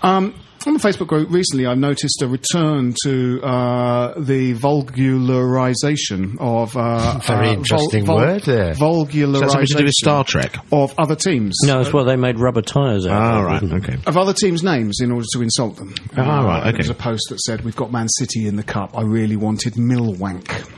[0.02, 0.35] Um,
[0.66, 7.18] on the Facebook group recently, I've noticed a return to uh, the vulgarization of uh,
[7.27, 8.70] Very uh, interesting word there.
[8.70, 10.57] Is that something Vulgarization to do with Star Trek?
[10.72, 11.57] of other teams.
[11.64, 13.12] no, that's why they made rubber tyres out.
[13.20, 13.98] Ah, of, right, wasn't okay.
[14.07, 15.94] Of other teams' names in order to insult them.
[16.16, 18.96] Ah, right, There was a post that said, "We've got Man City in the cup.
[18.96, 20.68] I really wanted Millwank."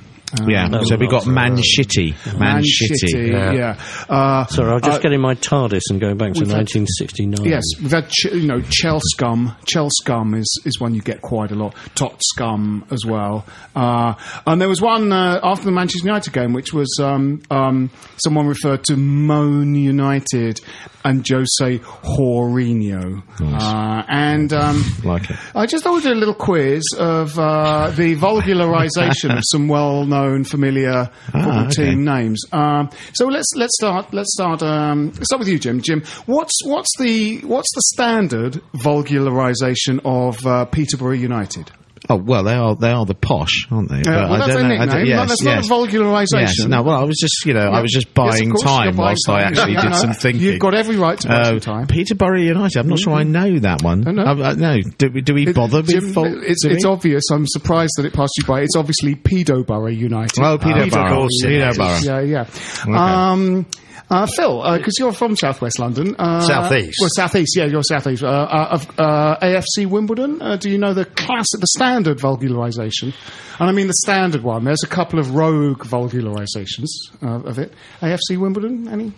[0.47, 0.67] Yeah.
[0.69, 2.39] no, so we got not- Man Shitty.
[2.39, 3.33] Man, Shitty.
[3.57, 3.81] yeah.
[4.09, 7.45] Uh, Sorry, I'm just uh, getting my TARDIS and going back to we've had- 1969.
[7.49, 9.55] Yes, we've had ch- you know Chel Scum.
[9.67, 11.75] Chel Scum is, is one you get quite a lot.
[11.95, 13.47] Tot Scum as well.
[13.75, 14.15] Uh,
[14.47, 18.47] and there was one uh, after the Manchester United game, which was um, um, someone
[18.47, 20.61] referred to Moan United
[21.05, 23.23] and Jose Jorginho.
[23.41, 25.37] Uh, and um, Like it.
[25.55, 29.69] I just thought we'd do a little quiz of uh, the vulgarisation of some
[30.17, 31.91] well-known, familiar football Ah, okay.
[31.91, 32.43] team names.
[32.53, 34.13] Um, so let's let's start.
[34.13, 34.63] Let's start.
[34.63, 35.81] Um, let's start with you, Jim.
[35.81, 41.71] Jim, what's what's the what's the standard vulgarisation of uh, Peterborough United?
[42.09, 44.01] Oh well, they are they are the posh, aren't they?
[44.01, 44.89] Uh, well, that's their I nickname.
[44.89, 46.39] don't- No, that's not a vulgarisation.
[46.41, 46.65] Yes.
[46.67, 49.29] No, well, I was just you know I was just buying of time buying whilst
[49.29, 50.43] I actually did no, some thinking.
[50.43, 51.87] You've got every right to buy Uh, time.
[51.89, 52.79] Peterborough United.
[52.79, 54.03] I'm not sure I know that one.
[54.03, 54.23] No, no.
[54.23, 54.81] Uh, uh, no.
[54.99, 56.29] Do, we- do we bother with Jim, fault?
[56.43, 57.25] it's, it's obvious.
[57.33, 58.61] I'm surprised that it passed you by.
[58.61, 60.39] It's obviously Peterborough United.
[60.43, 60.85] Oh, Peterborough.
[60.85, 61.07] Peterborough.
[61.11, 61.43] Of course.
[61.43, 61.99] Peterborough.
[62.03, 62.47] Yeah, yeah.
[62.87, 63.67] Um,
[64.09, 66.99] uh, Phil, because you're from Southwest London, uh, Southeast.
[67.01, 67.57] Well, Southeast.
[67.57, 68.23] Yeah, you're Southeast.
[68.23, 70.41] Uh, uh, of uh, AFC Wimbledon.
[70.41, 71.67] Uh, do you know the classic, the
[71.97, 73.15] standard vulgarisation?
[73.59, 74.65] And I mean the standard one.
[74.65, 76.89] There's a couple of rogue vulgarisations
[77.23, 77.73] uh, of it.
[78.01, 78.87] AFC Wimbledon.
[78.89, 79.13] Any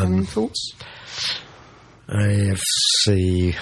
[0.00, 0.72] any thoughts?
[2.08, 3.54] AFC.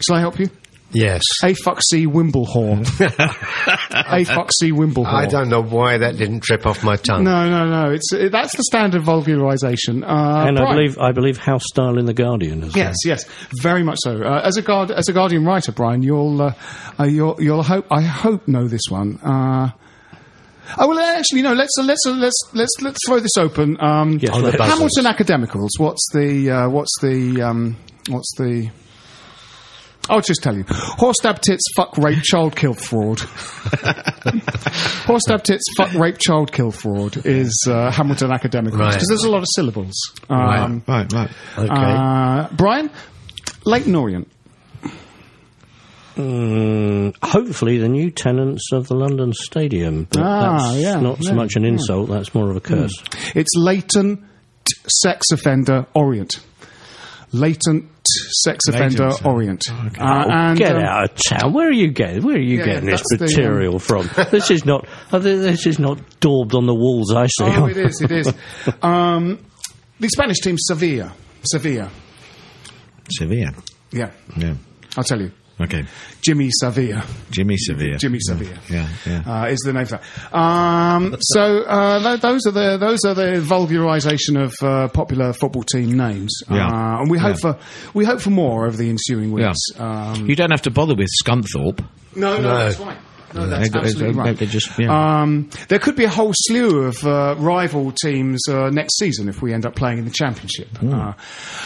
[0.00, 0.50] Shall I help you?
[0.90, 1.22] Yes.
[1.44, 2.80] A fuck C Wimblehorn.
[4.10, 5.06] A fuck C Wimblehorn.
[5.06, 7.24] I don't know why that didn't trip off my tongue.
[7.24, 7.90] No, no, no.
[7.92, 10.02] It's uh, that's the standard vulgarisation.
[10.02, 10.76] Uh, and I Brian?
[10.76, 13.24] believe I believe House Style in the Guardian as Yes, yes,
[13.60, 14.22] very much so.
[14.22, 16.52] Uh, as a guard, as a Guardian writer, Brian, you'll uh,
[16.98, 19.18] uh, you'll you'll hope I hope know this one.
[19.18, 19.70] Uh,
[20.76, 21.54] Oh well, actually, no.
[21.54, 23.78] Let's uh, let's uh, let's let's let's throw this open.
[23.80, 24.74] Um, Yes, On the buzzers.
[24.74, 25.70] Hamilton Academicals.
[25.78, 27.76] What's the uh, what's the um,
[28.10, 28.68] what's the
[30.08, 30.64] I'll just tell you.
[30.68, 33.20] Horse stab tits, fuck rape, child kill fraud.
[35.06, 38.92] Horse stab tits, fuck rape, child kill fraud is uh, Hamilton Academicals Right.
[38.94, 39.94] because there's a lot of syllables.
[40.30, 41.30] Um, Right, right.
[41.58, 41.68] Okay.
[41.70, 42.90] uh, Brian,
[43.64, 44.28] Leyton Orient.
[46.16, 50.08] Mm, hopefully, the new tenants of the London Stadium.
[50.10, 51.68] But Ah, that's yeah, not so yeah, much an yeah.
[51.70, 52.92] insult, that's more of a curse.
[53.36, 54.20] It's latent
[54.88, 56.40] sex offender Orient.
[57.32, 57.84] Latent
[58.42, 59.26] sex offender Latent.
[59.26, 59.62] Orient.
[59.70, 61.52] Uh, Oh, and, get um, out of town!
[61.52, 62.22] Where are you getting?
[62.24, 64.08] Where are you Yeah, getting this that's the, um, material from?
[64.30, 64.86] This is not.
[65.12, 67.12] uh, This is not daubed on the walls.
[67.14, 67.44] I see.
[67.44, 68.00] Oh, it is.
[68.00, 68.32] It is.
[68.82, 69.38] um,
[70.00, 71.12] the Spanish team, Sevilla.
[71.44, 71.90] Sevilla.
[73.10, 73.52] Sevilla.
[73.90, 74.54] Yeah, Yeah.
[74.96, 75.30] I'll tell you.
[75.60, 75.84] Okay.
[76.22, 77.04] Jimmy Sevilla.
[77.30, 77.98] Jimmy Sevilla.
[77.98, 78.56] Jimmy Sevilla.
[78.70, 79.22] Yeah, yeah.
[79.26, 80.32] Uh, is the name for that.
[80.36, 85.64] Um, so uh, th- those are the those are the vulgarisation of uh, popular football
[85.64, 86.66] team names, Yeah.
[86.68, 87.52] uh, and we hope Yeah.
[87.54, 87.58] for
[87.94, 89.58] we hope for more over the ensuing weeks.
[89.78, 91.84] Um, You don't have to bother with Scunthorpe.
[92.14, 92.58] no, no, No.
[92.58, 92.96] that's right.
[93.34, 94.38] No, that's They- they- absolutely they- right.
[94.38, 95.20] they just- yeah.
[95.22, 99.42] Um, there could be a whole slew of uh, rival teams uh, next season if
[99.42, 100.68] we end up playing in the championship.
[100.78, 100.94] Hmm.
[100.94, 101.12] Uh,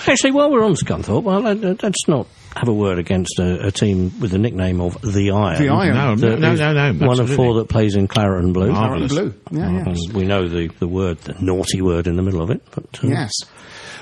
[0.08, 3.66] Actually, while we're on Scunthorpe, well, let- let- let's not have a word against a,
[3.66, 5.62] a team with the nickname of the Iron.
[5.62, 5.94] The Iron.
[5.94, 7.06] No, That no, is no, no.
[7.06, 8.70] One of four that plays in claret and blue.
[8.72, 9.12] Marvellous.
[9.12, 9.34] Blue.
[9.50, 9.84] Yeah, yeah.
[9.86, 12.62] And we know the, the word, the naughty word in the middle of it.
[12.74, 13.32] But uh, Yes.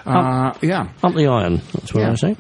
[0.06, 0.88] Uh, yeah.
[1.02, 1.60] up the iron.
[1.74, 2.12] That's what Yeah.
[2.12, 2.36] I say.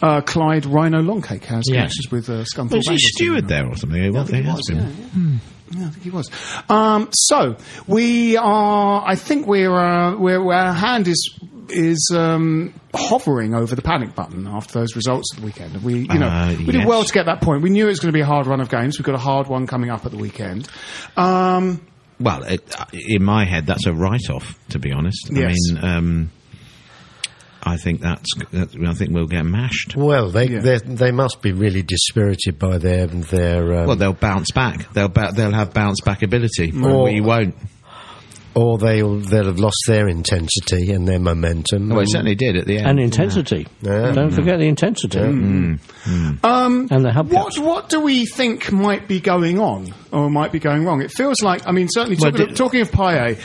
[0.00, 1.74] Uh, Clyde Rhino Longcake has Yes.
[1.96, 2.76] connections with uh, Scunthorpe.
[2.76, 4.00] Was he steward there or something?
[4.00, 4.78] He was, he has was, been.
[4.78, 6.30] yeah, Yeah, I think he was.
[6.68, 7.56] Um, so
[7.88, 9.02] we are.
[9.04, 11.36] I think we're, uh, we're, we're our hand is
[11.70, 15.82] is um, hovering over the panic button after those results at the weekend.
[15.82, 16.86] We, you know, Uh, we did yes.
[16.86, 17.62] well to get that point.
[17.62, 18.98] We knew it was going to be a hard run of games.
[18.98, 20.68] We've got a hard one coming up at the weekend.
[21.16, 21.80] Um,
[22.20, 24.58] Well, it, uh, in my head, that's a write-off.
[24.70, 25.54] To be honest, Yes.
[25.70, 26.30] I mean, um,
[27.62, 28.28] I think that's.
[28.52, 29.94] That, I think we'll get mashed.
[29.96, 30.60] Well, they Yeah.
[30.60, 34.92] they they must be really dispirited by their their um, Well, they'll bounce back.
[34.94, 36.72] They'll ba- they'll have bounce back ability.
[36.82, 37.54] Or- we won't.
[38.54, 41.90] Or they'll they'll have lost their intensity and their momentum.
[41.90, 42.86] Well, it certainly did at the end.
[42.86, 43.66] And intensity.
[43.82, 44.12] Yeah.
[44.12, 44.34] Don't mm.
[44.34, 45.18] forget the intensity.
[45.18, 45.78] Mm.
[46.04, 46.44] Mm.
[46.44, 47.32] um, And the hubcaps.
[47.32, 51.02] what what do we think might be going on or might be going wrong?
[51.02, 53.38] It feels like I mean certainly Well, talking, the- of, talking of Payet,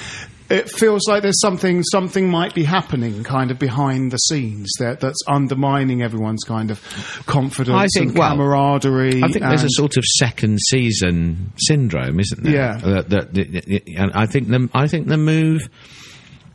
[0.49, 4.99] it feels like there's something something might be happening kind of behind the scenes that
[4.99, 6.79] that's undermining everyone's kind of
[7.25, 9.23] confidence I think- and well, camaraderie.
[9.23, 12.53] I think there's a sort of second season syndrome, isn't there?
[12.53, 12.79] Yeah.
[12.83, 15.69] Uh, that- that- and I think the I think the move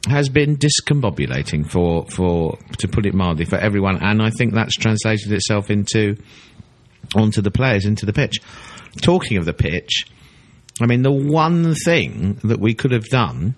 [0.09, 4.75] has been discombobulating for for to put it mildly for everyone, and I think that's
[4.75, 6.17] translated itself into
[7.17, 8.39] onto the players, into the pitch.
[9.03, 10.05] Talking of the pitch,
[10.81, 13.55] I mean the one thing that we could have done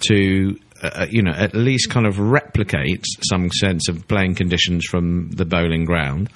[0.00, 5.30] to uh, you know at least kind of replicate some sense of playing conditions from
[5.30, 6.28] the Boleyn Ground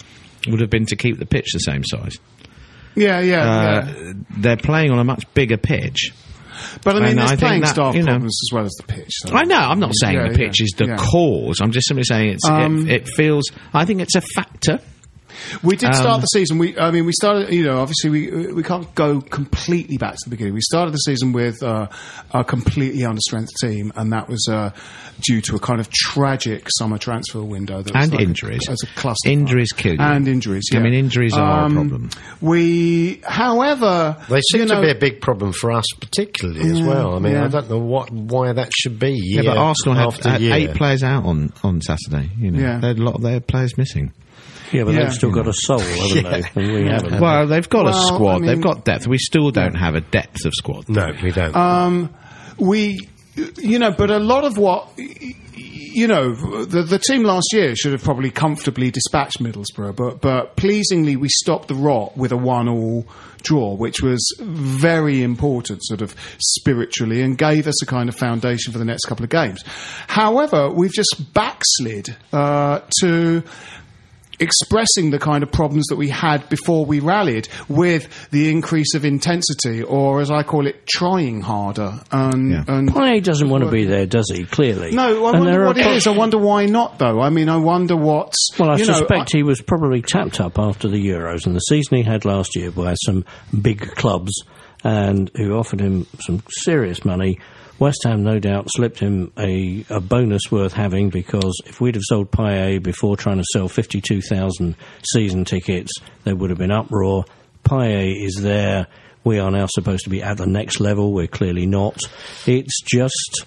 [0.48, 2.16] would have been to keep the pitch the same size.
[2.94, 4.12] Yeah, yeah, Uh, yeah.
[4.38, 6.12] They're playing on a much bigger pitch.
[6.82, 8.72] But I mean, and there's I playing that, staff you know- problems as well as
[8.78, 9.10] the pitch.
[9.10, 9.56] so- I know.
[9.58, 11.60] I'm not saying Yeah, the pitch yeah, is the cause.
[11.60, 13.44] I'm just simply saying it's, Um, it, it feels.
[13.74, 14.78] I think it's a factor.
[15.62, 16.58] We did start Um, the season.
[16.58, 17.52] We, I mean, we started.
[17.52, 20.54] You know, obviously, we we can't go completely back to the beginning.
[20.54, 21.88] We started the season with uh,
[22.32, 24.70] a completely understrength team, and that was uh,
[25.20, 28.68] due to a kind of tragic summer transfer window that was And like a- injuries.
[28.68, 29.28] as a cluster.
[29.30, 30.00] Injuries kill you.
[30.00, 30.64] and injuries.
[30.72, 30.80] Yeah.
[30.80, 32.10] I mean, injuries are a problem.
[32.40, 37.14] We, however, They seem you to be a big problem for us, particularly as well.
[37.14, 37.44] I mean, yeah.
[37.44, 39.18] I don't know what why that should be.
[39.22, 40.54] Yeah, but Arsenal had, after had year.
[40.54, 42.30] eight players out on, on Saturday.
[42.38, 42.78] You know, Yeah.
[42.78, 44.12] they had a lot of their players missing.
[44.72, 45.04] Yeah, but Yeah.
[45.04, 46.42] they've still got a soul, haven't they?
[46.62, 47.20] And we haven't.
[47.20, 48.34] Well, they've got Well, a squad.
[48.34, 49.06] I mean- they've got depth.
[49.06, 50.88] We still don't have a depth of squad.
[50.88, 51.54] No, we don't.
[51.56, 52.14] Um,
[52.58, 52.98] we,
[53.58, 57.92] you know, but a lot of what, you know, the the team last year should
[57.92, 63.06] have probably comfortably dispatched Middlesbrough, but but pleasingly we stopped the rot with a one-all
[63.42, 68.72] draw, which was very important, sort of spiritually, and gave us a kind of foundation
[68.72, 69.62] for the next couple of games.
[70.08, 73.42] However, we've just backslid uh, to
[74.40, 79.04] expressing the kind of problems that we had before we rallied with the increase of
[79.04, 82.00] intensity, or as I call it, trying harder.
[82.10, 82.64] And, Yeah.
[82.68, 84.44] and He doesn't want to be there, does he?
[84.44, 84.90] Clearly.
[84.92, 86.06] no, I And wonder there are what it pro- is.
[86.06, 87.20] I wonder why not, though.
[87.20, 88.50] I mean, I wonder what's.
[88.58, 91.60] Well, I you know, suspect he was probably tapped up after the Euros and the
[91.60, 93.24] season he had last year by some
[93.62, 94.32] big clubs
[94.84, 97.38] and who offered him some serious money.
[97.78, 102.04] West Ham, no doubt, slipped him a, a bonus worth having because if we'd have
[102.04, 104.74] sold Payet before trying to sell 52,000
[105.12, 105.92] season tickets,
[106.24, 107.24] there would have been uproar.
[107.64, 108.86] Payet is there.
[109.24, 111.12] We are now supposed to be at the next level.
[111.12, 111.98] We're clearly not.
[112.46, 113.44] It's just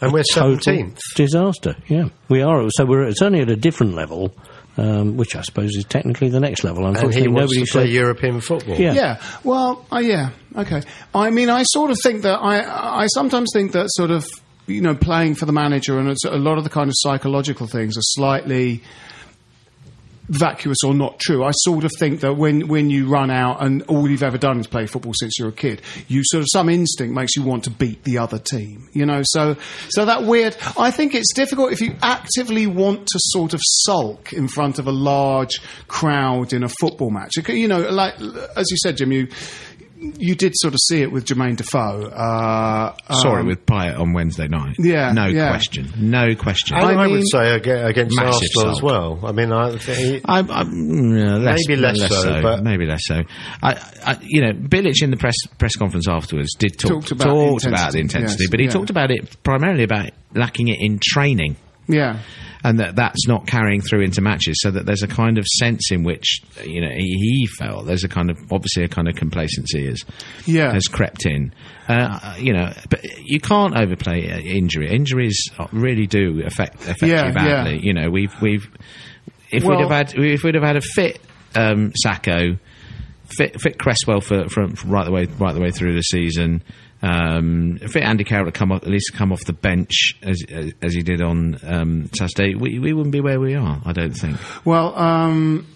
[0.00, 0.98] And we're total 17th.
[1.14, 1.76] Disaster.
[1.86, 2.68] Yeah, we are.
[2.70, 4.34] So we're it's only at a different level,
[4.76, 6.86] um, which I suppose is technically the next level.
[6.86, 7.92] and Unfortunately, he wants nobody to play said.
[7.92, 8.76] European football.
[8.76, 8.92] Yeah.
[8.94, 9.22] Yeah.
[9.44, 10.30] Well, uh, yeah.
[10.56, 10.82] Okay.
[11.14, 14.26] I mean, I sort of think that I, I sometimes think that sort of,
[14.66, 17.66] you know, playing for the manager and it's a lot of the kind of psychological
[17.66, 18.82] things are slightly
[20.28, 21.44] vacuous or not true.
[21.44, 24.60] I sort of think that when, when you run out and all you've ever done
[24.60, 27.64] is play football since you're a kid, you sort of some instinct makes you want
[27.64, 28.88] to beat the other team.
[28.92, 29.56] You know, so
[29.88, 30.56] so that weird.
[30.78, 34.86] I think it's difficult if you actively want to sort of sulk in front of
[34.86, 37.32] a large crowd in a football match.
[37.48, 38.14] You know, like
[38.56, 39.28] as you said, Jim, you
[40.18, 42.06] you did sort of see it with Jermaine Defoe.
[42.06, 44.76] Uh, Sorry, um, with Payet on Wednesday night.
[44.78, 45.50] Yeah, no yeah.
[45.50, 46.76] question, no question.
[46.76, 49.20] And I, I would say against Massive Arsenal as well.
[49.24, 53.22] I mean, I, he, I, I, yeah, less, Maybe less so, but- maybe less so.
[53.62, 53.72] I,
[54.04, 57.30] I, you know, Bilic in the press press conference afterwards did talk Talked about the
[57.30, 58.72] talked about the intensity, intensity, yes, but he yeah.
[58.72, 61.56] talked about it primarily about lacking it in training.
[61.88, 62.20] yeah.
[62.64, 65.90] And that that's not carrying through into matches, so that there's a kind of sense
[65.90, 69.16] in which you know he, he felt there's a kind of obviously a kind of
[69.16, 70.04] complacency has
[70.46, 70.72] Yeah.
[70.72, 71.52] has crept in.
[71.88, 74.88] Uh, you know, but you can't overplay injury.
[74.94, 75.42] Injuries
[75.72, 77.74] really do affect affect Yeah, you badly.
[77.74, 77.80] yeah.
[77.82, 78.70] You know, we've we've
[79.50, 81.20] if Well- we'd have had if we'd have had a fit
[81.56, 82.58] um, Sakho,
[83.26, 86.62] fit fit Cresswell for, from, from right the way right the way through the season.
[87.02, 90.40] Um, fit Andy Carroll to come off, at least come off the bench as
[90.80, 92.54] as, he did on um, Saturday.
[92.54, 93.80] We, we wouldn't be where we are.
[93.84, 94.36] I don't think.
[94.64, 95.66] Well, um,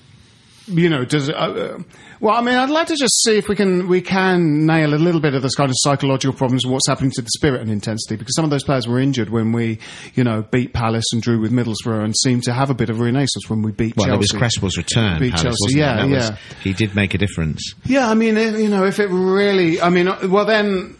[0.68, 1.78] you know, does uh, uh,
[2.20, 4.96] well, I mean, I'd like to just see if we can we can nail a
[4.96, 8.16] little bit of this kind of psychological problems what's happening to the spirit and intensity
[8.16, 9.78] because some of those players were injured when we,
[10.14, 13.00] you know, beat Palace and drew with Middlesbrough and seemed to have a bit of
[13.00, 14.14] renaissance when we beat Well, Chelsea.
[14.14, 15.18] it was Cresswell's return.
[15.20, 15.82] Beat Palace, Chelsea, it?
[15.82, 16.36] yeah, was- yeah.
[16.62, 17.74] he did make a difference.
[17.84, 20.96] Yeah, I mean, you know, if it really, I mean, uh, well then.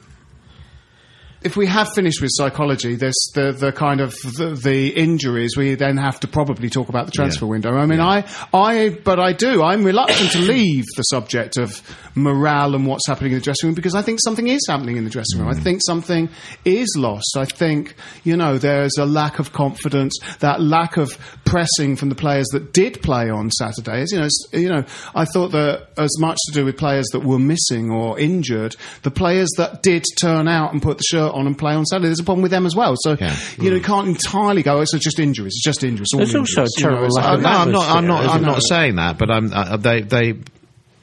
[1.47, 5.57] If we have finished with psychology, this the the kind of the, the injuries.
[5.57, 7.51] We then have to probably talk about the transfer Yeah.
[7.51, 7.77] window.
[7.77, 9.63] I mean, I I but I do.
[9.63, 11.81] I'm reluctant to leave the subject of
[12.17, 15.05] morale and what's happening in the dressing room because I think something is happening in
[15.05, 15.49] the dressing room.
[15.49, 15.63] I mm.
[15.63, 16.29] think something
[16.65, 17.37] is lost.
[17.37, 17.95] I think
[18.25, 22.73] you know there's a lack of confidence, that lack of pressing from the players that
[22.73, 24.11] did play on Saturdays.
[24.11, 24.85] You know, you know,
[25.15, 29.13] I thought that as much to do with players that were missing or injured, the
[29.13, 32.21] players that did turn out and put the shirt on and play on Saturday, there's
[32.21, 32.95] a problem with them as well.
[32.99, 33.37] So Yeah.
[33.61, 34.81] you know, you can't entirely go.
[34.81, 35.53] It's just injuries.
[35.57, 36.09] It's just injuries.
[36.15, 37.73] all There's also injuries," a you know, terrible it's lack Uh, like- of no, I'm
[37.73, 37.97] not.
[37.97, 38.25] I'm not.
[38.31, 39.53] I'm isn't saying that, but I'm.
[39.53, 40.35] Uh, they they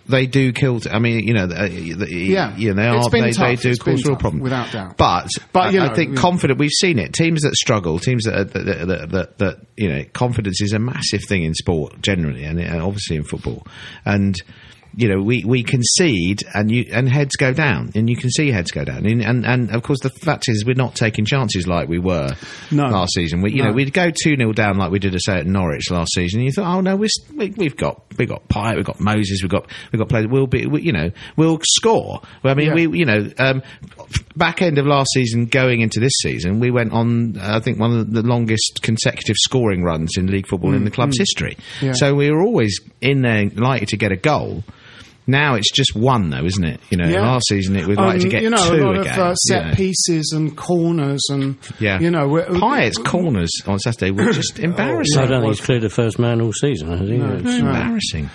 [0.06, 0.82] they do kill.
[0.82, 2.54] T- I mean, you know, uh, the, Yeah.
[2.58, 3.10] you know, they It's are.
[3.10, 4.98] been They, they do It's cause real tough, problems without doubt.
[4.98, 6.60] But But, you I, I know, think we- confident.
[6.60, 7.14] We've seen it.
[7.14, 8.00] Teams that struggle.
[8.00, 11.54] Teams that, that, that, that, that that you know, confidence is a massive thing in
[11.54, 13.66] sport generally, and, and obviously in football.
[14.06, 14.36] And
[14.96, 18.52] you know, we, we concede and you and heads go down, and you can see
[18.52, 19.06] heads go down.
[19.06, 22.30] And, and and of course, the fact is, we're not taking chances like we were
[22.72, 22.84] No.
[22.88, 23.42] last season.
[23.42, 23.76] We, you know, No.
[23.76, 26.40] we'd go two 0 down like we did, say at Norwich last season.
[26.42, 29.00] And you thought, oh no, we're, st- we, we've got we got Payet, we got
[29.00, 30.28] Moses, we've got we've got players.
[30.28, 32.22] We'll be, we, you know, we'll score.
[32.44, 32.86] I mean, Yeah.
[32.88, 33.64] we, you know, um,
[34.36, 37.38] back end of last season, going into this season, we went on.
[37.40, 41.18] I think one of the longest consecutive scoring runs in league football in the club's
[41.18, 41.58] history.
[41.82, 41.94] Yeah.
[41.94, 44.64] So we were always in there, likely to get a goal.
[45.26, 46.80] Now it's just one, though, isn't it?
[46.90, 47.22] You know, Yeah.
[47.22, 49.14] last season it was like to Um, get you know, two a lot again.
[49.14, 49.74] of uh, you set know.
[49.74, 55.22] pieces and corners and Yeah, you know, we're- Payet's corners on Saturday were just embarrassing.
[55.22, 57.16] I don't think he's cleared the first man all season, has he?
[57.16, 58.30] It's- embarrassing.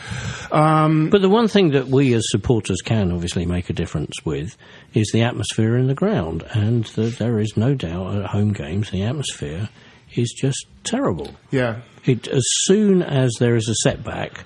[0.50, 4.56] But the one thing that we as supporters can obviously make a difference with
[4.94, 8.90] is the atmosphere in the ground, and the, there is no doubt at home games
[8.90, 9.68] the atmosphere
[10.14, 11.34] is just terrible.
[11.50, 11.76] yeah.
[12.06, 14.44] It, as soon as there is a setback,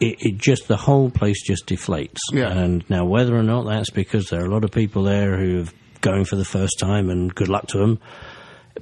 [0.00, 2.18] it, it just the whole place just deflates.
[2.32, 2.50] Yeah.
[2.50, 5.62] And now, whether or not that's because there are a lot of people there who
[5.62, 5.66] are
[6.00, 7.98] going for the first time, and good luck to them.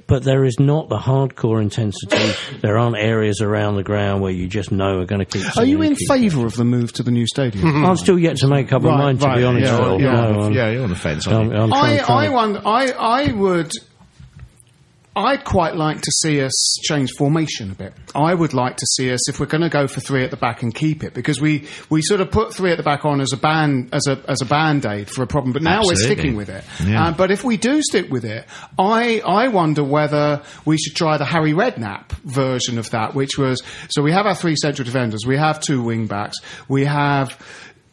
[0.07, 2.31] But there is not the hardcore intensity.
[2.61, 5.57] there aren't areas around the ground where you just know are going to keep.
[5.57, 7.85] Are you in favour of the move to the new stadium?
[7.85, 9.65] I'm still yet to make up my Right, mind, to be honest.
[9.71, 10.31] yeah, yeah.
[10.31, 11.27] No, yeah, you're on the fence.
[11.27, 11.63] aren't I'm.
[11.63, 12.61] I'm I, trying, trying I wonder.
[12.65, 13.71] I, I would.
[15.15, 17.93] I'd quite like to see us change formation a bit.
[18.15, 20.37] I would like to see us, if we're going to go for three at the
[20.37, 23.19] back and keep it, because we, we sort of put three at the back on
[23.19, 25.95] as a band as a as a band aid for a problem, but now we're
[25.95, 26.63] sticking with it.
[26.85, 27.07] Yeah.
[27.07, 28.45] Uh, but if we do stick with it,
[28.77, 33.63] I I wonder whether we should try the Harry Redknapp version of that, which was
[33.89, 36.37] so we have our three central defenders, we have two wing backs,
[36.67, 37.37] we have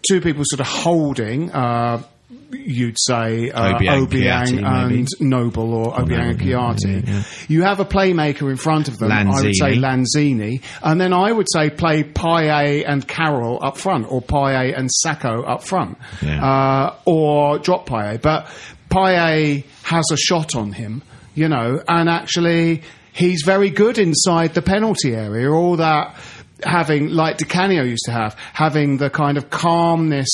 [0.09, 1.51] two people sort of holding.
[1.51, 2.03] Uh,
[2.51, 5.09] You'd say uh, Obiang, Obiang and.
[5.21, 7.49] Noble or Obiang and Kouyaté.
[7.51, 9.11] You have a playmaker in front of them.
[9.11, 10.63] I would say Lanzini.
[10.83, 15.49] And then I would say play Payet and Carroll up front or Payet and Sakho
[15.49, 15.99] up front.
[16.23, 16.45] Yeah.
[16.45, 18.23] Uh, or drop Payet.
[18.23, 18.49] But
[18.91, 21.03] Payet has a shot on him,
[21.35, 22.83] you know, and actually
[23.13, 25.51] he's very good inside the penalty area.
[25.51, 26.17] All that
[26.65, 30.29] having, like Di Canio used to have, having the kind of calmness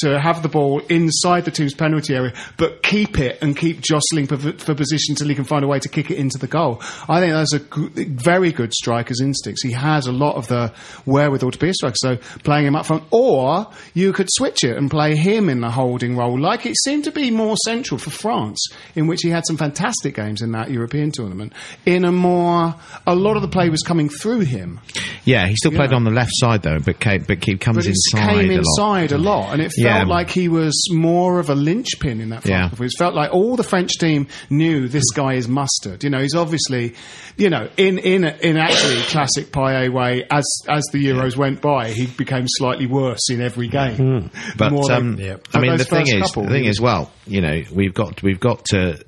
[0.00, 4.26] to have the ball inside the team's penalty area, but keep it and keep jostling
[4.26, 6.80] for, for position till he can find a way to kick it into the goal.
[7.08, 9.62] I think that's a g- very good striker's instincts.
[9.62, 10.72] He has a lot of the
[11.06, 11.96] wherewithal to be a striker.
[11.96, 15.70] So playing him up front, or you could switch it and play him in the
[15.70, 18.64] holding role, like it seemed to be more central for France,
[18.94, 21.52] in which he had some fantastic games in that European tournament.
[21.86, 22.74] In a more,
[23.06, 24.80] a lot of the play was coming through him.
[25.24, 25.96] Yeah, he still played Yeah.
[25.96, 28.58] on the left side though, but came, but he comes But inside came a lot.
[28.58, 30.04] inside a lot, and it felt Yeah.
[30.04, 32.72] like he was more of a linchpin in that front.
[32.78, 32.84] Yeah.
[32.86, 36.02] It felt like all the French team knew this guy is mustard.
[36.04, 36.94] You know, he's obviously,
[37.36, 40.24] you know, in in in actually classic Payet way.
[40.30, 43.96] As as the Euros went by, he became slightly worse in every game.
[43.96, 47.40] The But um, but I mean, the thing is, couple, the thing is, well, you
[47.40, 48.98] know, we've got we've got to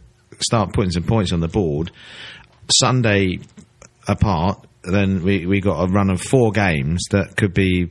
[0.40, 1.90] start putting some points on the board.
[2.72, 3.38] Sunday
[4.06, 7.90] apart, then we we got a run of four games that could be,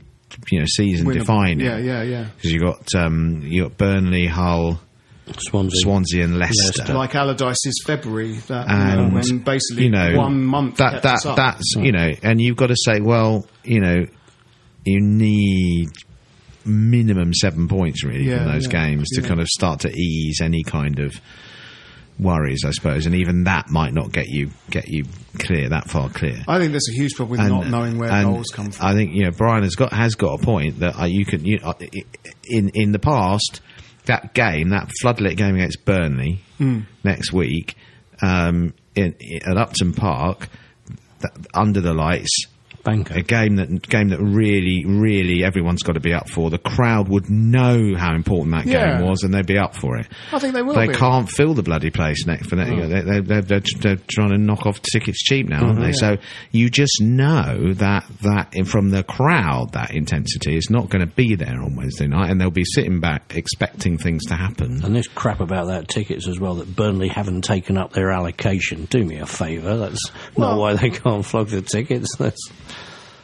[0.50, 1.14] you know, season winnable.
[1.14, 1.60] defining.
[1.60, 2.26] Yeah, yeah, yeah.
[2.36, 4.80] Because you got um, you got Burnley, Hull,
[5.38, 5.80] Swansea.
[5.80, 6.92] Swansea, and Leicester.
[6.92, 11.02] Like Allardyce's February, that you know, and when basically you know one month that kept
[11.04, 11.36] that us up.
[11.36, 14.06] that's you know, and you've got to say, well, you know,
[14.84, 15.88] you need
[16.64, 20.40] minimum seven points really Yeah, from those yeah, games to kind of start to ease
[20.42, 21.14] any kind of
[22.18, 25.04] worries, I suppose, and even that might not get you get you
[25.38, 26.42] clear that far clear.
[26.48, 28.86] I think there's a huge problem with And- not knowing where goals come from.
[28.86, 31.44] I think you know Brian has got has got a point that uh, you can
[31.44, 31.74] you uh,
[32.44, 33.60] in in the past
[34.06, 36.80] that game that floodlit game against Burnley Hmm.
[37.04, 37.74] next week
[38.22, 40.48] um, in, in, at Upton Park
[41.20, 42.46] that, under the lights.
[42.82, 43.14] Banker.
[43.18, 46.50] A game that game that really, really everyone's got to be up for.
[46.50, 48.98] The crowd would know how important that Yeah.
[48.98, 50.06] game was, and they'd be up for it.
[50.32, 50.94] I think they will They be.
[50.94, 52.70] can't fill the bloody place next for next.
[52.72, 52.86] Oh.
[52.88, 55.90] They, they, they're, they're, they're trying to knock off tickets cheap now, aren't they?
[55.90, 56.16] Mm-hmm.
[56.16, 56.16] So
[56.52, 61.34] you just know that that from the crowd that intensity is not going to be
[61.34, 64.84] there on Wednesday night, and they'll be sitting back expecting things to happen.
[64.84, 68.84] And this crap about that tickets as well that Burnley haven't taken up their allocation.
[68.86, 69.76] Do me a favour.
[69.76, 70.00] That's
[70.34, 72.14] Well- not why they can't flog the tickets.
[72.18, 72.50] That's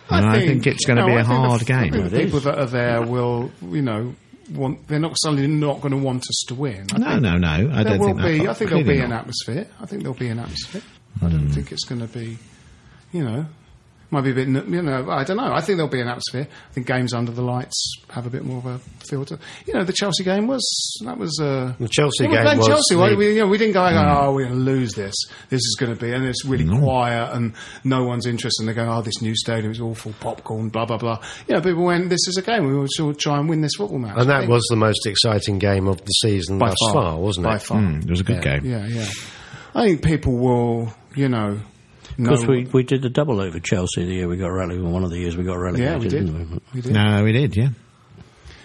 [0.08, 1.92] And I think it's gonna no, be a I think the- hard I game.
[1.92, 4.14] think the people that are there will, you know,
[4.52, 4.86] want.
[4.88, 6.86] They're not suddenly not going to want us to win.
[6.94, 7.48] I No, no, no.
[7.48, 8.48] I there don't will think be.
[8.48, 9.66] I think there'll Clearly be an atmosphere.
[9.80, 10.82] I think there'll be an atmosphere.
[11.22, 11.50] I don't Hmm.
[11.50, 12.38] think it's going to be,
[13.12, 13.46] you know,
[14.10, 14.46] might be a bit.
[14.48, 15.52] You know, I don't know.
[15.52, 16.46] I think there'll be an atmosphere.
[16.70, 18.78] I think games under the lights have a bit more of a
[19.08, 19.38] feel to.
[19.66, 20.64] You know, the Chelsea game was
[21.04, 21.38] that was.
[21.40, 22.94] Uh, The Chelsea well, we game was Chelsea.
[22.96, 23.86] why- the- we, you know, we didn't go.
[23.88, 23.96] Hmm.
[23.96, 25.14] Oh, we're going to lose this.
[25.50, 27.52] This is going to be, and it's really quiet, and
[27.84, 28.62] no one's interested.
[28.62, 31.20] And they're going, oh, this new stadium is awful, popcorn, blah blah blah.
[31.48, 32.66] You know, people went, this is a game.
[32.66, 34.16] We will sure try and win this football match.
[34.18, 37.46] And that was the most exciting game of the season by thus far, far, wasn't
[37.46, 37.48] it?
[37.48, 37.62] by it?
[37.62, 37.78] far.
[37.80, 38.64] Mm, it was a good game.
[38.64, 39.06] Yeah, yeah.
[39.74, 41.58] I think people will, you know,
[42.18, 44.84] No, Because we, we did the double over Chelsea the year we got relegated.
[44.84, 45.92] One of the years we got relegated.
[45.92, 46.26] Yeah, we did.
[46.26, 46.60] didn't we?
[46.74, 46.92] we did.
[46.92, 47.56] No, we did.
[47.56, 47.68] Yeah.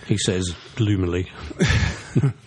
[0.07, 1.29] He says gloomily.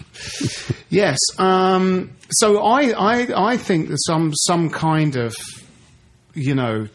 [0.90, 1.18] Yes.
[1.38, 5.34] Um, so I, I, I think that some some kind of,
[6.34, 6.86] you know,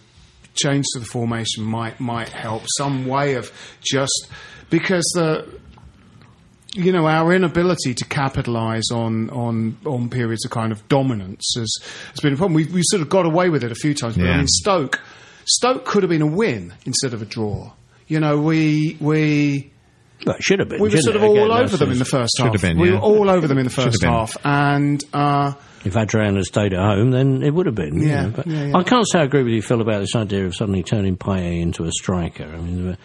[0.56, 2.64] change to the formation might might help.
[2.78, 4.30] Some way of just
[4.70, 5.59] because the,
[6.74, 11.76] you know, our inability to capitalise on, on on periods of kind of dominance has,
[12.12, 12.54] has been a problem.
[12.56, 14.18] We've, we sort of got away with it a few times.
[14.18, 15.02] But I mean, Stoke,
[15.46, 17.72] Stoke could have been a win instead of a draw.
[18.08, 19.72] You know, we we.
[20.26, 20.82] Well, it should have been.
[20.82, 22.20] We were sort of it, again, all over them in the season.
[22.20, 22.54] first Should half.
[22.54, 25.54] have been, we were all over them in the first half, and uh,
[25.86, 28.02] If Adrian had stayed at home, then it would have been.
[28.02, 28.78] you Yeah, know, but yeah, yeah.
[28.78, 31.62] I can't say I agree with you, Phil, about this idea of suddenly turning Payet
[31.62, 32.44] into a striker.
[32.44, 32.98] I mean,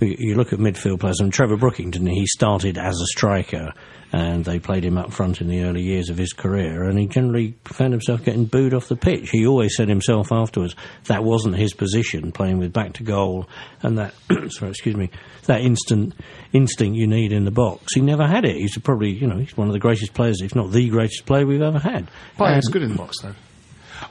[0.00, 3.72] you look at midfield players, and Trevor Brookington, he started as a striker,
[4.12, 7.06] and they played him up front in the early years of his career, and he
[7.06, 9.30] generally found himself getting booed off the pitch.
[9.30, 10.74] He always said himself afterwards
[11.04, 13.48] that wasn't his position, playing with back to goal,
[13.82, 14.14] and that,
[14.50, 15.10] sorry, excuse me,
[15.46, 16.14] that instant
[16.52, 17.94] instinct you need in the box.
[17.94, 18.56] He never had it.
[18.56, 21.46] He's probably, you know, he's one of the greatest players, if not the greatest player
[21.46, 22.08] we've ever had.
[22.38, 23.34] Payet's And- good in the box though.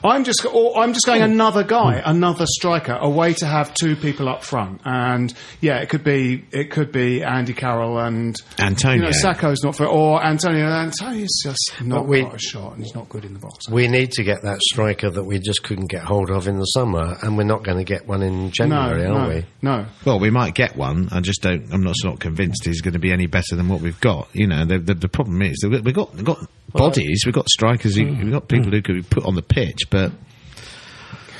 [0.04, 2.10] I'm just, or I'm just going another guy, hmm.
[2.10, 6.46] another striker, a way to have two people up front, and yeah, it could be,
[6.52, 8.98] it could be Andy Carroll and Antonio.
[8.98, 10.66] You know, Sakho's not for, or Antonio.
[10.68, 13.70] Antonio's just not But we- got a shot, and he's not good in the box.
[13.70, 16.66] We need to get that striker that we just couldn't get hold of in the
[16.66, 19.46] summer, and we're not going to get one in January, no, are no, we?
[19.62, 19.86] no.
[20.06, 21.10] Well, we might get one.
[21.12, 21.74] I just don't.
[21.74, 24.30] I'm not not convinced he's going to be any better than what we've got.
[24.34, 27.36] You know, the the, the problem is that we- we've got we've got bodies, we've
[27.36, 28.32] got strikers, who we've mm.
[28.32, 28.76] got people mm.
[28.76, 30.12] who could be put on the pitch, but.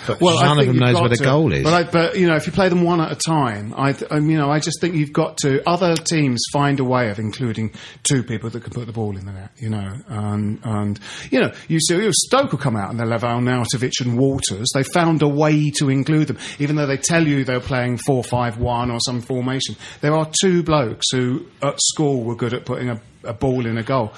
[0.06, 1.64] But Well, none of them knows got where the to- goal is.
[1.66, 4.10] But, I, but you know, if you play them one at a time, I, th-
[4.10, 5.62] um, you know, I just think you've got to.
[5.68, 7.74] Other teams find a way of including
[8.04, 9.52] two people that can put the ball in the net.
[9.58, 10.98] You know, and and
[11.30, 14.70] you know, you see, you Stoke will come out and they'll have Arnautovic and Walters.
[14.74, 18.24] They found a way to include them, even though they tell you they're playing four
[18.24, 19.76] five one or some formation.
[20.00, 23.78] There are two blokes who at school were good at putting a, a ball in
[23.78, 24.14] a goal.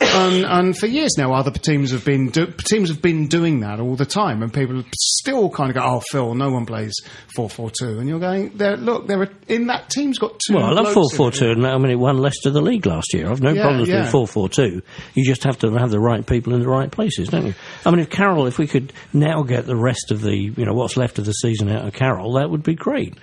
[0.00, 3.78] and, and for years now, other teams have been do- teams have been doing that
[3.78, 6.94] all the time, and people still kind of go, "Oh, Phil, no one plays
[7.34, 10.54] four four two," and you're going, there, "Look, there are in that team's got two.
[10.54, 13.14] Well, I love four four two, and I mean it won Leicester the league last
[13.14, 13.30] year.
[13.30, 14.00] I've no Yeah, problems yeah.
[14.02, 14.82] with four four two.
[15.14, 17.54] You just have to have the right people in the right places, don't you?
[17.86, 20.74] I mean, if Carroll, if we could now get the rest of the, you know,
[20.74, 23.14] what's left of the season out of Carroll, that would be great.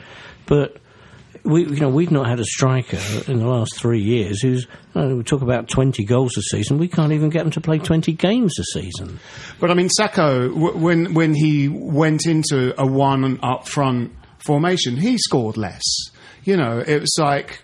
[0.46, 0.78] But
[1.44, 4.68] we, you know, we've not had a striker in the last three years who's.
[4.96, 6.78] uh, we talk about twenty goals a season.
[6.78, 9.20] We can't even get them to play twenty games a season.
[9.60, 14.12] But I mean, Sakho, w- when when he went into a one up front
[14.46, 15.84] formation, he scored less.
[16.44, 17.62] You know, it was like.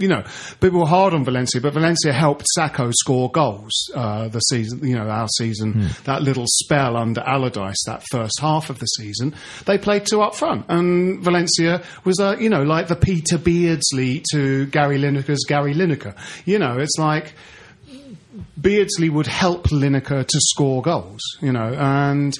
[0.00, 0.24] You know,
[0.60, 4.84] people were hard on Valencia, but Valencia helped Sakho score goals uh, the season.
[4.86, 9.34] You know, our season, that little spell under Allardyce, that first half of the season,
[9.66, 14.22] they played two up front, and Valencia was, uh, you know, like the Peter Beardsley
[14.32, 16.16] to Gary Lineker's Gary Lineker.
[16.44, 17.34] You know, it's like
[18.60, 22.34] Beardsley would help Lineker to score goals, you know, and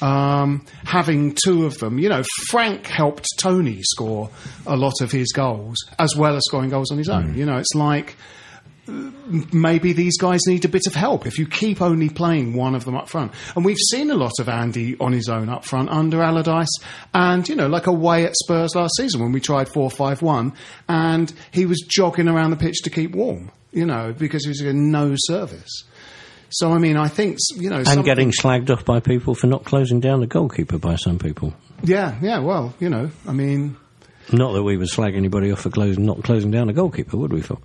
[0.00, 4.30] um, having two of them, you know, Frank helped Tony score
[4.66, 7.34] a lot of his goals as well as scoring goals on his own.
[7.34, 8.16] You know, it's like
[8.86, 12.84] maybe these guys need a bit of help if you keep only playing one of
[12.84, 13.32] them up front.
[13.56, 16.68] And we've seen a lot of Andy on his own up front under Allardyce
[17.14, 20.52] and, you know, like away at Spurs last season when we tried 4 5 1
[20.88, 24.60] and he was jogging around the pitch to keep warm, you know, because he was
[24.60, 25.84] getting no service.
[26.54, 29.48] So, I mean, I think, you know, And something- getting slagged off by people for
[29.48, 31.52] not closing down the goalkeeper by some people.
[31.82, 33.76] Yeah, yeah, well, you know, I mean,
[34.32, 37.32] Not that we would slag anybody off for closing, not closing down a goalkeeper, would
[37.32, 37.60] we, Phil?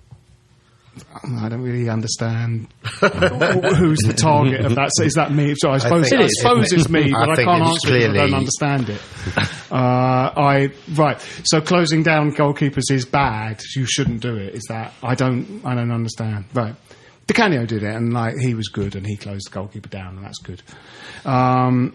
[1.24, 4.90] I don't really understand who's the target of that.
[4.94, 5.54] So is that me?
[5.56, 8.10] So I suppose, think I, suppose it's me, but I, think can't it's answer it.
[8.10, 9.00] I don't understand it.
[9.70, 9.74] Uh,
[10.36, 11.20] I right.
[11.44, 13.62] So closing down goalkeepers is bad.
[13.76, 14.54] You shouldn't do it.
[14.56, 16.46] Is that I don't I don't understand.
[16.52, 16.74] Right.
[17.30, 20.16] Di Canio did it, and like he was good, and he closed the goalkeeper down,
[20.16, 20.62] and that's good.
[21.24, 21.94] Um,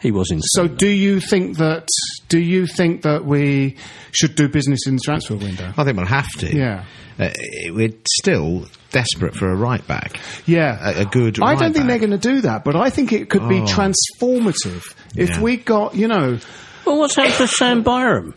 [0.00, 0.40] He was in.
[0.40, 1.86] so, do you think that?
[2.30, 3.76] Do you think that we
[4.12, 5.74] should do business in the transfer window?
[5.76, 6.56] I think we'll have to.
[6.56, 6.84] Yeah.
[7.18, 7.30] Uh,
[7.68, 10.18] we're still desperate for a right back.
[10.46, 11.38] Yeah, A, a good.
[11.42, 11.88] I right don't think back.
[12.00, 13.64] they're going to do that, but I think it could be Oh.
[13.66, 14.84] transformative
[15.16, 15.40] if Yeah.
[15.42, 16.38] we got, you know.
[16.86, 18.34] Well, what's happened to Sam Byram?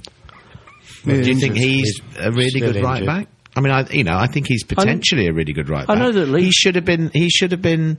[1.06, 3.28] Do you think he's a really still good right back?
[3.56, 5.98] I mean, I, you know, I think he's potentially a really good right back.
[5.98, 7.10] I know that Lee- he should have been.
[7.14, 7.98] He should have been.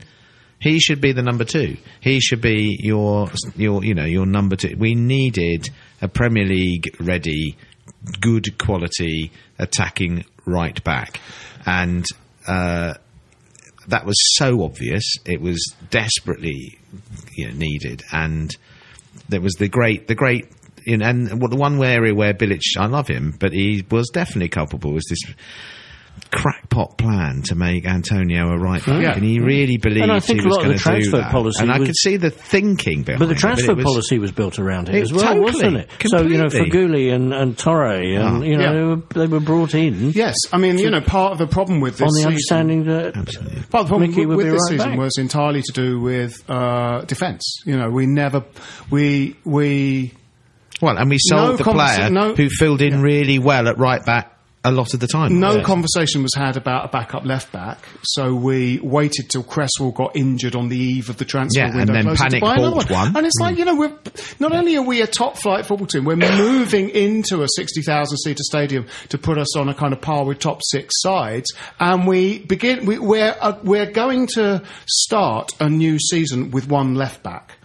[0.60, 1.76] He should be the number two.
[2.00, 4.76] He should be your, your, you know, your number two.
[4.78, 5.70] We needed
[6.02, 7.56] a Premier League ready,
[8.20, 11.18] good quality attacking right back,
[11.64, 12.04] and
[12.46, 12.94] uh,
[13.88, 15.14] that was so obvious.
[15.24, 16.78] It was desperately
[17.34, 18.54] you know, needed, and
[19.28, 20.46] there was the great the great.
[20.90, 24.92] In, and the one area where Bilic, I love him, but he was definitely culpable.
[24.92, 25.20] Was this
[26.30, 29.14] crackpot plan to make Antonio a right back, Yeah.
[29.14, 31.10] and he really believed And I think he a was lot of going to do
[31.16, 31.32] that.
[31.32, 33.84] policy and I was- could see the thinking behind But the it, transfer it was-
[33.84, 35.90] policy was built around it, It- as well, totally, wasn't it?
[36.06, 36.70] So you know, completely.
[36.70, 38.46] Feghouli and and Töre, and Oh.
[38.46, 38.72] you know, Yeah.
[38.72, 41.80] they, were, they were brought in Yes, I mean, you know, part of the problem
[41.80, 44.60] with this on the season, understanding that part of the problem Mickey with, with this
[44.70, 44.98] right season back.
[44.98, 47.42] was entirely to do with uh, defence.
[47.64, 48.44] You know, we never,
[48.90, 50.12] we we
[50.80, 53.78] Well, and we sold No the conversa- player no- who filled in really well at
[53.78, 55.40] right back a lot of the time.
[55.40, 55.62] No Yeah.
[55.62, 60.54] conversation was had about a backup left back, so we waited till Cresswell got injured
[60.54, 61.92] on the eve of the transfer Yeah, and window.
[61.94, 63.16] then panic bought one.
[63.16, 63.92] And it's like you know, we're
[64.38, 68.18] not only are we a top flight football team, we're moving into a sixty thousand
[68.18, 72.06] seater stadium to put us on a kind of par with top six sides, and
[72.06, 72.84] we begin.
[72.84, 77.56] We, we're uh, we're going to start a new season with one left back.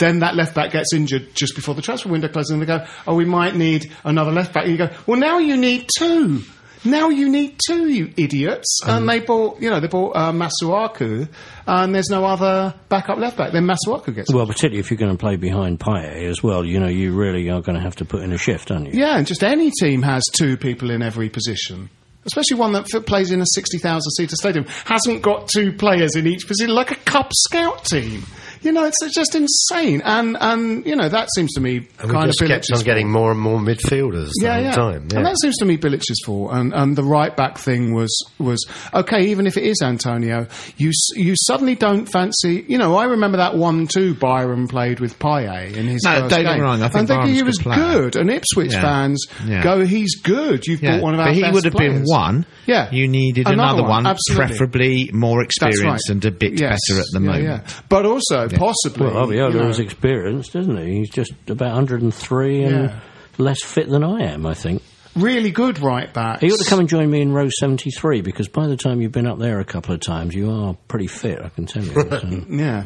[0.00, 2.84] Then that left back gets injured just before the transfer window closes, and they go,
[3.06, 6.42] "Oh, we might need another left back." And you go, "Well, now you need two.
[6.82, 11.28] Now you need two, you idiots." and they bought, you know, they bought uh, Masuaku,
[11.66, 13.52] and there's no other backup left back.
[13.52, 14.32] Then Masuaku gets.
[14.32, 17.48] well, particularly if you're going to play behind Payet as well, you know, you really
[17.50, 18.98] are going to have to put in a shift, aren't you?
[19.00, 21.90] Yeah, and just any team has two people in every position.
[22.26, 24.66] Especially one that f- plays in a 60,000 seater stadium.
[24.84, 28.24] Hasn't got two players in each position, like a Cub Scout team.
[28.62, 30.02] You know, it's, it's just insane.
[30.04, 32.80] And, and, you know, that seems to me And we kind just of kept Bilic's
[32.80, 34.72] on getting more and more midfielders the yeah, whole yeah.
[34.72, 35.08] time.
[35.10, 35.16] Yeah.
[35.18, 36.52] And that seems to me Bilic's fault.
[36.52, 40.46] And, and the right back thing was, was okay, even if it is Antonio,
[40.76, 45.18] you, you suddenly don't fancy, you know, I remember that 1 2 Byram played with
[45.18, 46.62] Payet in his No, first don't get me game.
[46.62, 47.92] wrong, I think and thinking Byram's he was good player.
[48.02, 48.16] good.
[48.16, 48.82] And Ipswich Yeah.
[48.82, 49.62] fans Yeah.
[49.62, 50.66] go, he's good.
[50.66, 52.44] You've Yeah, bought one of our but he best would have been one.
[52.66, 52.90] Yeah.
[52.92, 56.14] You needed Another another, one, one, preferably more That's experienced right.
[56.14, 56.78] and a bit Yes.
[56.88, 57.44] better at the Yeah, moment.
[57.44, 57.60] yeah.
[57.88, 59.06] But also, possibly.
[59.06, 60.98] Well, know, is experienced, isn't he?
[60.98, 63.00] He's just about 103 and Yeah.
[63.38, 64.82] less fit than I am, I think.
[65.16, 66.40] really good right back.
[66.40, 69.10] He ought to come and join me in row 73 because by the time you've
[69.12, 71.92] been up there a couple of times, you are pretty fit, I can tell you.
[71.92, 72.44] So.
[72.48, 72.84] Yeah.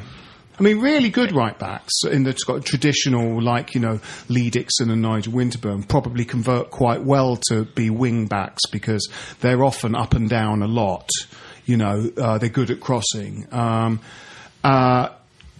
[0.58, 2.32] I mean, really good right backs in the
[2.64, 3.98] traditional, like, you know,
[4.28, 9.08] Lee Dixon and Nigel Winterburn probably convert quite well to be wing backs because
[9.40, 11.10] they're often up and down a lot.
[11.66, 13.48] You know, uh, they're good at crossing.
[13.50, 13.98] Um,
[14.62, 15.08] uh,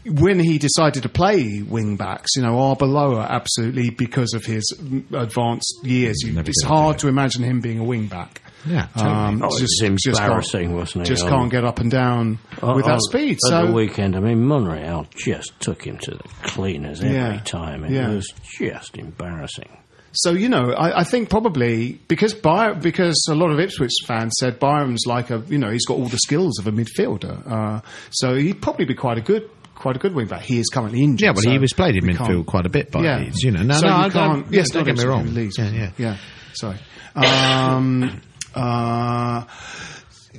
[0.06, 4.64] when he decided to play wing backs, you know, Arbeloa absolutely because of his
[5.12, 6.16] advanced years.
[6.24, 8.40] You, it's hard to imagine him being a wing back.
[8.66, 9.10] Yeah, totally.
[9.14, 11.08] Um, Oh, it was can't- embarrassing, wasn't it?
[11.08, 13.32] Just Um, can't get up and down Oh, with that oh, speed.
[13.32, 17.40] At So the weekend, I mean, Monreal just took him to the cleaners every Yeah.
[17.44, 17.84] time.
[17.84, 18.08] It Yeah.
[18.08, 18.26] was
[18.58, 19.68] just embarrassing.
[20.16, 24.32] So you know, I, I think probably because By- because a lot of Ipswich fans
[24.38, 27.80] said Byram's like a you know he's got all the skills of a midfielder, uh,
[28.12, 30.42] so he'd probably be quite a good quite a good wing back.
[30.42, 31.20] He is currently injured.
[31.24, 33.18] Yeah, well, so he was played in midfield quite a bit by yeah.
[33.18, 33.62] Leeds, you know.
[33.62, 34.52] No, so no, you I can't.
[34.52, 35.32] yes, don't get me wrong.
[35.34, 35.58] Leeds.
[35.58, 35.90] Yeah, yeah.
[35.98, 36.16] yeah.
[36.54, 36.78] Sorry.
[37.14, 38.20] Um,
[38.54, 39.44] uh,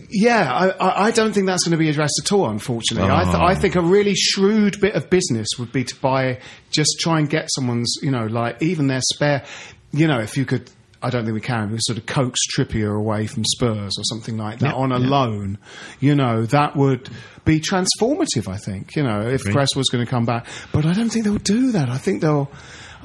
[0.09, 2.49] yeah, I, I, I don't think that's going to be addressed at all.
[2.49, 3.41] Unfortunately, I, th- Oh.
[3.43, 6.39] I think a really shrewd bit of business would be to buy,
[6.71, 9.43] just try and get someone's, you know, like even their spare,
[9.91, 10.69] you know, if you could.
[11.01, 11.71] I don't think we can.
[11.71, 14.99] We sort of coax Trippier away from Spurs or something like that Yeah, on a
[14.99, 15.07] yeah.
[15.07, 15.57] loan.
[15.99, 17.09] You know, that would
[17.45, 18.47] be transformative.
[18.47, 18.95] I think.
[18.95, 19.53] You know, if Agree.
[19.53, 21.89] Cress was going to come back, but I don't think they'll do that.
[21.89, 22.51] I think they'll.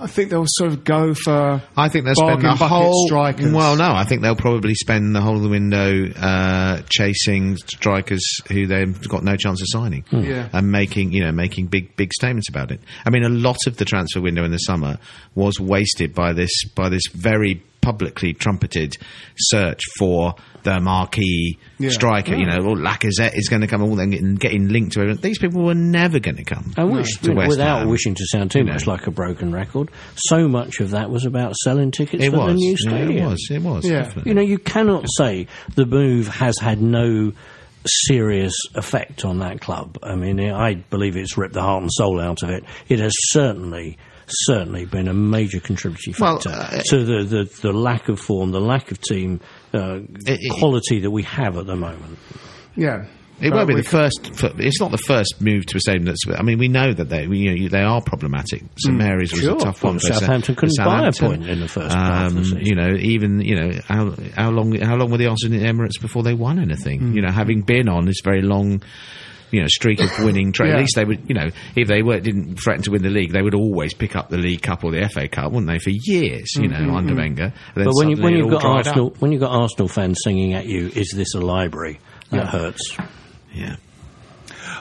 [0.02, 1.60] I think they'll sort of go for.
[1.76, 3.06] I think they'll spend bargain the whole.
[3.06, 3.52] strikers.
[3.52, 8.22] Well, no, I think they'll probably spend the whole of the window uh, chasing strikers
[8.48, 10.48] who they've got no chance of signing, Yeah.
[10.54, 12.80] and making you know making big big statements about it.
[13.04, 14.96] I mean, a lot of the transfer window in the summer
[15.34, 18.96] was wasted by this by this very publicly trumpeted
[19.36, 21.90] search for the marquee Yeah.
[21.90, 22.34] striker.
[22.34, 25.20] You know, well, Lacazette is going to come, all then getting, getting linked to everyone.
[25.22, 26.72] These people were never going to come.
[26.76, 27.88] I wish, to West without Ham.
[27.88, 28.72] wishing to sound too You know.
[28.74, 32.36] much like a broken record, so much of that was about selling tickets It for
[32.36, 32.54] the was.
[32.56, 33.24] new Yeah, stadium.
[33.24, 33.48] it was.
[33.50, 33.84] It was.
[33.88, 34.02] Yeah.
[34.02, 34.30] definitely.
[34.30, 37.32] You know, you cannot say the move has had no
[37.86, 39.96] serious effect on that club.
[40.02, 42.64] I mean, I believe it's ripped the heart and soul out of it.
[42.88, 43.96] It has certainly.
[44.30, 48.50] Certainly been a major contributing Well, factor uh, to the, the, the lack of form,
[48.52, 49.40] the lack of team
[49.74, 52.18] uh, it- quality that we have at the moment.
[52.76, 53.06] Yeah.
[53.42, 54.30] It But won't be the first.
[54.58, 56.20] It's not the first move to a stadium that's.
[56.28, 58.62] I mean, we know that they, you know, they are problematic.
[58.76, 59.56] St Mary's was Sure.
[59.56, 59.98] a tough Well, one.
[59.98, 62.60] for Southampton couldn't buy a point in the first half of the season.
[62.66, 65.98] You know, even you know how how long how long were the Arsenal in Emirates
[66.02, 67.14] before they won anything?
[67.14, 68.82] You know, having been on this very long.
[69.50, 70.52] You know, streak of winning.
[70.52, 70.74] Tra- Yeah.
[70.74, 71.28] At least they would.
[71.28, 74.14] You know, if they were didn't threaten to win the league, they would always pick
[74.16, 75.78] up the League Cup or the FA Cup, wouldn't they?
[75.78, 77.52] For years, you know, under Wenger.
[77.74, 78.86] But when you when you've got dried up.
[78.88, 81.98] Arsenal when you've got Arsenal fans singing at you, "Is this a library?"
[82.30, 82.46] That Yeah.
[82.50, 82.96] hurts.
[83.52, 83.76] yeah.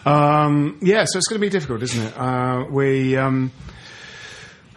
[0.05, 2.17] Um, yeah, so it's going to be difficult, isn't it?
[2.17, 3.51] Uh, we, um,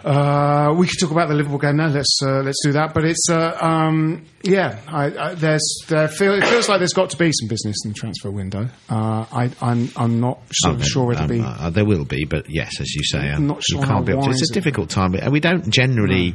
[0.04, 1.86] Uh, we could talk about the Liverpool game now.
[1.88, 2.92] Let's uh, let's do that.
[2.94, 4.78] But it's uh, um, yeah.
[4.88, 7.92] I, I, there's there feel, it feels like there's got to be some business in
[7.92, 8.68] the transfer window.
[8.90, 11.40] Uh, I, I'm I'm not Oh, of sure it'll um, be.
[11.40, 14.12] uh, there will be, but yes, as you say, um, not sure you can't be.
[14.12, 15.12] It's a difficult time.
[15.12, 16.34] but We don't generally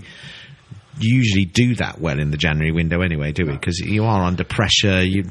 [1.00, 3.54] usually do that well in the January window anyway, do we?
[3.54, 5.04] Because you are under pressure.
[5.04, 5.24] You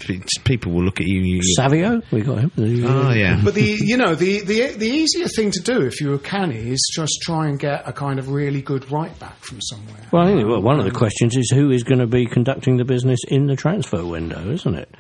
[0.45, 1.21] people will look at you.
[1.21, 2.53] you Savio, we got him.
[2.59, 6.01] Oh uh, yeah, But the you know the, the the easier thing to do if
[6.01, 9.61] you're canny is just try and get a kind of really good right back from
[9.61, 10.07] somewhere.
[10.13, 12.77] Well, I think well, one of the questions is who is going to be conducting
[12.77, 14.95] the business in the transfer window, isn't it?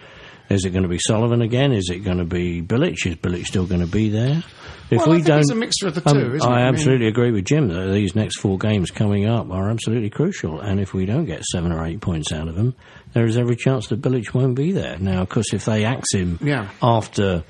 [0.48, 1.72] Is it going to be Sullivan again?
[1.72, 3.04] Is it going to be Bilic?
[3.06, 4.42] Is Bilic still going to be there?
[4.88, 6.52] If Well, I we think don't, it's a mixture of the Um, two, isn't it?
[6.52, 9.68] I I mean- absolutely agree with Jim that these next four games coming up are
[9.68, 12.74] absolutely crucial, and if we don't get seven or eight points out of them,
[13.12, 14.96] there is every chance that Bilic won't be there.
[15.00, 16.68] Now, of course, if they axe him Yeah.
[16.80, 17.42] after,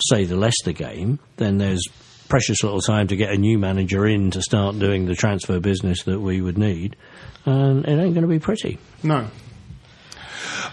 [0.00, 1.84] say, the Leicester game, then there's
[2.28, 6.02] precious little time to get a new manager in to start doing the transfer business
[6.04, 6.96] that we would need,
[7.46, 8.78] and it ain't going to be pretty.
[9.04, 9.28] No.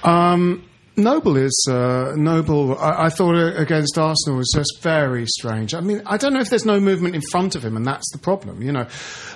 [0.03, 0.63] Um,
[0.99, 2.77] Noble is uh, Noble.
[2.77, 5.73] I, I thought against Arsenal was just very strange.
[5.73, 8.09] I mean, I don't know if there's no movement in front of him, and that's
[8.11, 8.61] the problem.
[8.61, 8.87] You know,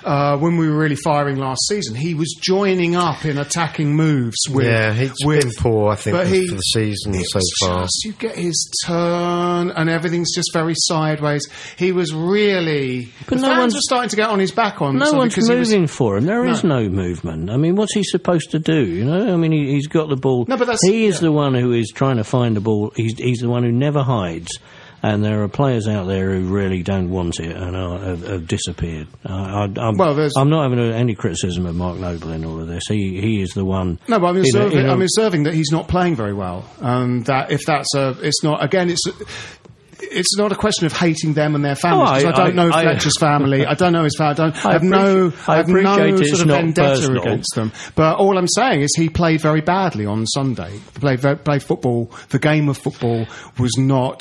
[0.04, 4.36] uh, when we were really firing last season, he was joining up in attacking moves
[4.50, 4.66] with.
[4.66, 7.40] yeah, he's with, been poor, I think, but for, he- for the season it so
[7.60, 7.82] far.
[7.82, 11.48] just- you get his turn, and everything's just very sideways.
[11.76, 13.08] He was really.
[13.28, 14.98] But the no fans one's- were starting to get on his back on.
[14.98, 16.24] No one's because he was- moving for him.
[16.26, 16.82] There is No.
[16.82, 16.88] no.
[16.94, 17.50] movement.
[17.50, 18.84] I mean, what's he supposed to do?
[18.84, 20.44] You know, I mean, he, he's got the ball.
[20.48, 21.20] No, but that's- he is yeah.
[21.22, 22.92] the one who is trying to find the ball.
[22.96, 24.50] He's he's the one who never hides.
[25.02, 28.46] And there are players out there who really don't want it and are, have, have
[28.48, 29.06] disappeared.
[29.26, 32.84] I, I'm, Well, I'm not having any criticism of Mark Noble in all of this.
[32.88, 33.98] He he is the one.
[34.08, 36.32] No, but I'm in a- observing, in a- I'm observing that he's not playing very
[36.32, 39.02] well, and that if that's a, it's not again, it's.
[40.10, 42.24] It's not a question of hating them and their families.
[42.24, 43.66] Oh, I- I, don't I- know Fletcher's family.
[43.66, 44.32] I don't know his family.
[44.32, 47.22] I, don't, I have no, I have no sort of not vendetta personal.
[47.22, 47.72] against them.
[47.94, 50.72] But all I'm saying is he played very badly on Sunday.
[50.72, 52.10] He played, played football.
[52.30, 53.26] The game of football
[53.58, 54.20] was not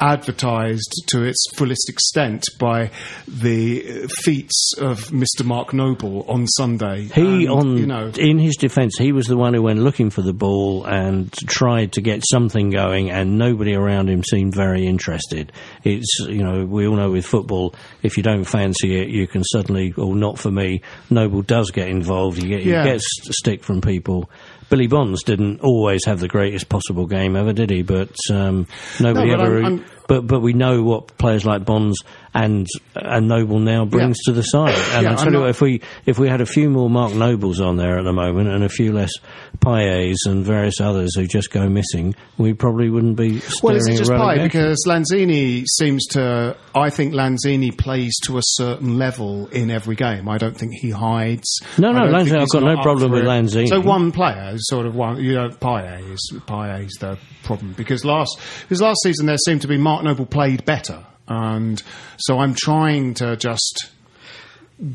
[0.00, 2.90] advertised to its fullest extent by
[3.28, 5.44] the feats of Mr.
[5.44, 7.04] Mark Noble on Sunday.
[7.04, 10.10] He And, on you know, in his defence, he was the one who went looking
[10.10, 14.86] for the ball and tried to get something going, and nobody around him seemed very
[14.86, 15.52] interested.
[15.84, 19.44] It's you know we all know with football, if you don't fancy it, you can
[19.44, 22.42] suddenly, or not for me, Noble does get involved.
[22.42, 24.30] You get you get stick from people.
[24.70, 27.82] Billy Bonds didn't always have the greatest possible game ever, did he?
[27.82, 28.66] But um,
[29.00, 29.56] nobody No, but ever.
[29.56, 32.02] I'm- I'm- but but we know what players like Bonds
[32.34, 34.74] and and Noble now brings to the side.
[34.92, 37.14] And Yeah, I tell you what, if we if we had a few more Mark
[37.14, 39.12] Nobles on there at the moment and a few less
[39.60, 43.96] Payets and various others who just go missing, we probably wouldn't be Well, is it
[43.96, 44.42] just Pie?
[44.42, 46.56] Because Lanzini seems to.
[46.74, 50.28] I think Lanzini plays to a certain level in every game.
[50.28, 51.60] I don't think he hides.
[51.78, 53.26] No, no, Lanzini- I've got no problem with it.
[53.26, 53.68] Lanzini.
[53.68, 55.22] So one player, is sort of one.
[55.22, 59.62] You know, Pie is Pie is the problem because last because last season there seemed
[59.62, 61.80] to be Mark Noble played better, and
[62.16, 63.90] so I'm trying to just.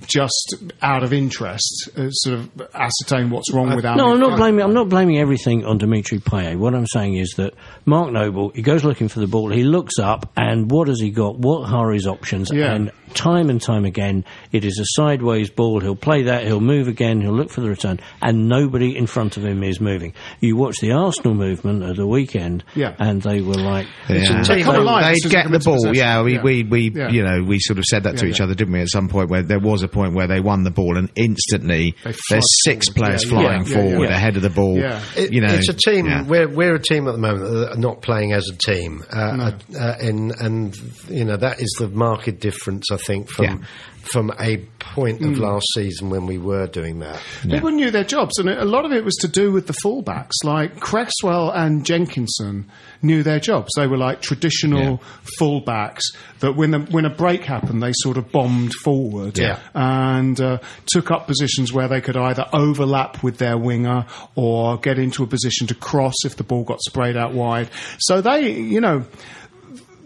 [0.05, 3.95] Just out of interest, uh, sort of ascertain what's wrong with our.
[3.95, 4.61] No, I'm not blaming.
[4.61, 6.57] I'm not blaming everything on Dimitri Payet.
[6.57, 7.53] What I'm saying is that
[7.85, 11.11] Mark Noble, he goes looking for the ball, he looks up, and what has he
[11.11, 11.39] got?
[11.39, 12.51] What are his options?
[12.51, 12.73] Yeah.
[12.73, 15.79] And time and time again, it is a sideways ball.
[15.79, 16.45] He'll play that.
[16.45, 17.21] He'll move again.
[17.21, 20.13] He'll look for the return, and nobody in front of him is moving.
[20.39, 22.95] You watch the Arsenal movement at the weekend, Yeah.
[22.99, 24.41] and they were like, Yeah.
[24.43, 25.95] They come alive as They'd get the ball.
[25.95, 26.41] Yeah, we, Yeah.
[26.43, 27.09] we, we Yeah.
[27.09, 28.45] you know, we sort of said that to each yeah.
[28.45, 28.81] other, didn't we?
[28.81, 31.95] At some point where there was a point where they won the ball and instantly
[32.03, 33.05] They there's six forward.
[33.07, 34.15] players Yeah, flying yeah, yeah, forward yeah.
[34.15, 34.77] ahead of the ball.
[34.77, 35.01] Yeah.
[35.15, 36.05] It- you know, it's a team.
[36.05, 36.23] yeah.
[36.23, 39.51] We're we're a team at the moment that are not playing as a team, uh,
[39.79, 40.75] uh, and and
[41.09, 42.85] you know that is the market difference.
[42.91, 43.57] I think from Yeah.
[44.03, 45.33] from a point Mm.
[45.33, 47.19] of last season when we were doing that.
[47.43, 50.31] People knew their jobs, and a lot of it was to do with the fullbacks.
[50.43, 52.65] Like Cresswell and Jenkinson
[53.03, 53.69] knew their jobs.
[53.75, 54.99] They were like traditional
[55.39, 56.01] fullbacks
[56.39, 59.59] that when the, when a break happened, they sort of bombed forward Yeah.
[59.75, 60.57] and uh,
[60.91, 65.27] took up positions where they could either overlap with their winger or get into a
[65.27, 67.69] position to cross if the ball got sprayed out wide.
[67.99, 69.03] So they, you know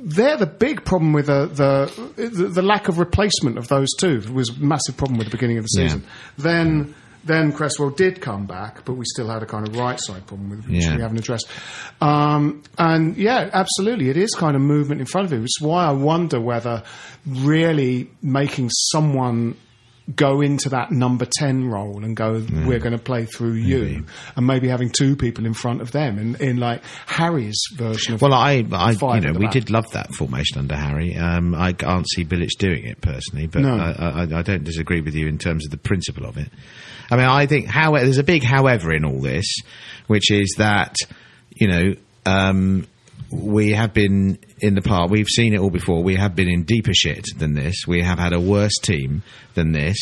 [0.06, 4.22] they're the big problem with the, the the the lack of replacement of those two
[4.34, 5.88] was a massive problem with the beginning of the Yeah.
[5.88, 6.04] season.
[6.38, 6.96] Then
[7.26, 10.50] then Cresswell did come back, but we still had a kind of right side problem
[10.50, 10.96] with which Yeah.
[10.98, 11.48] we haven't addressed.
[12.02, 15.46] Um, and yeah, absolutely, it is kind of movement in front of him.
[15.46, 16.84] It's why I wonder whether
[17.26, 19.56] really making someone
[20.16, 24.46] go into that number 10 role and go, we're going to play through you, and
[24.46, 28.34] maybe having two people in front of them in, in like Harry's version of Well,
[28.34, 29.54] I, I you know, we back.
[29.54, 31.16] did love that formation under Harry.
[31.16, 33.76] Um, I can't see Bilic doing it personally, but No.
[33.78, 36.50] I, I, I don't disagree with you in terms of the principle of it.
[37.10, 39.46] I mean, I think how there's a big however in all this,
[40.08, 40.96] which is that
[41.56, 41.94] you know
[42.26, 42.88] um,
[43.34, 45.10] we have been in the past.
[45.10, 46.04] We've seen it all before.
[46.04, 47.86] We have been in deeper shit than this.
[47.88, 49.24] We have had a worse team
[49.56, 49.98] than this.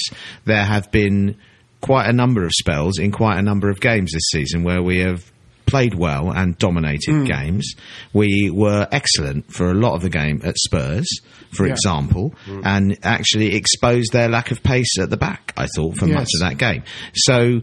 [0.45, 1.35] There have been
[1.81, 4.99] quite a number of spells in quite a number of games this season where we
[4.99, 5.31] have
[5.65, 7.23] played well and dominated Hmm.
[7.23, 7.73] games.
[8.13, 11.07] We were excellent for a lot of the game at Spurs,
[11.51, 11.71] for Yeah.
[11.71, 12.61] example, Hmm.
[12.65, 15.53] and actually exposed their lack of pace at the back.
[15.55, 16.83] I thought for much of that game.
[17.15, 17.61] So.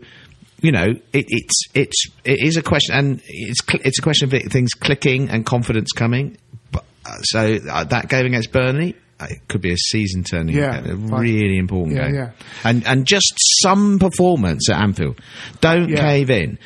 [0.61, 4.43] You know, it, it's it's it is a question, and it's it's a question of
[4.51, 6.37] things clicking and confidence coming.
[6.73, 10.57] But, uh, so uh, that game against Burnley, uh, it could be a season turning,
[10.57, 11.11] Yeah, a fine.
[11.11, 12.15] really important Yeah, game.
[12.17, 12.31] yeah.
[12.65, 13.33] And and just
[13.63, 15.21] some performance at Anfield.
[15.61, 16.01] Don't Yeah.
[16.01, 16.59] cave in.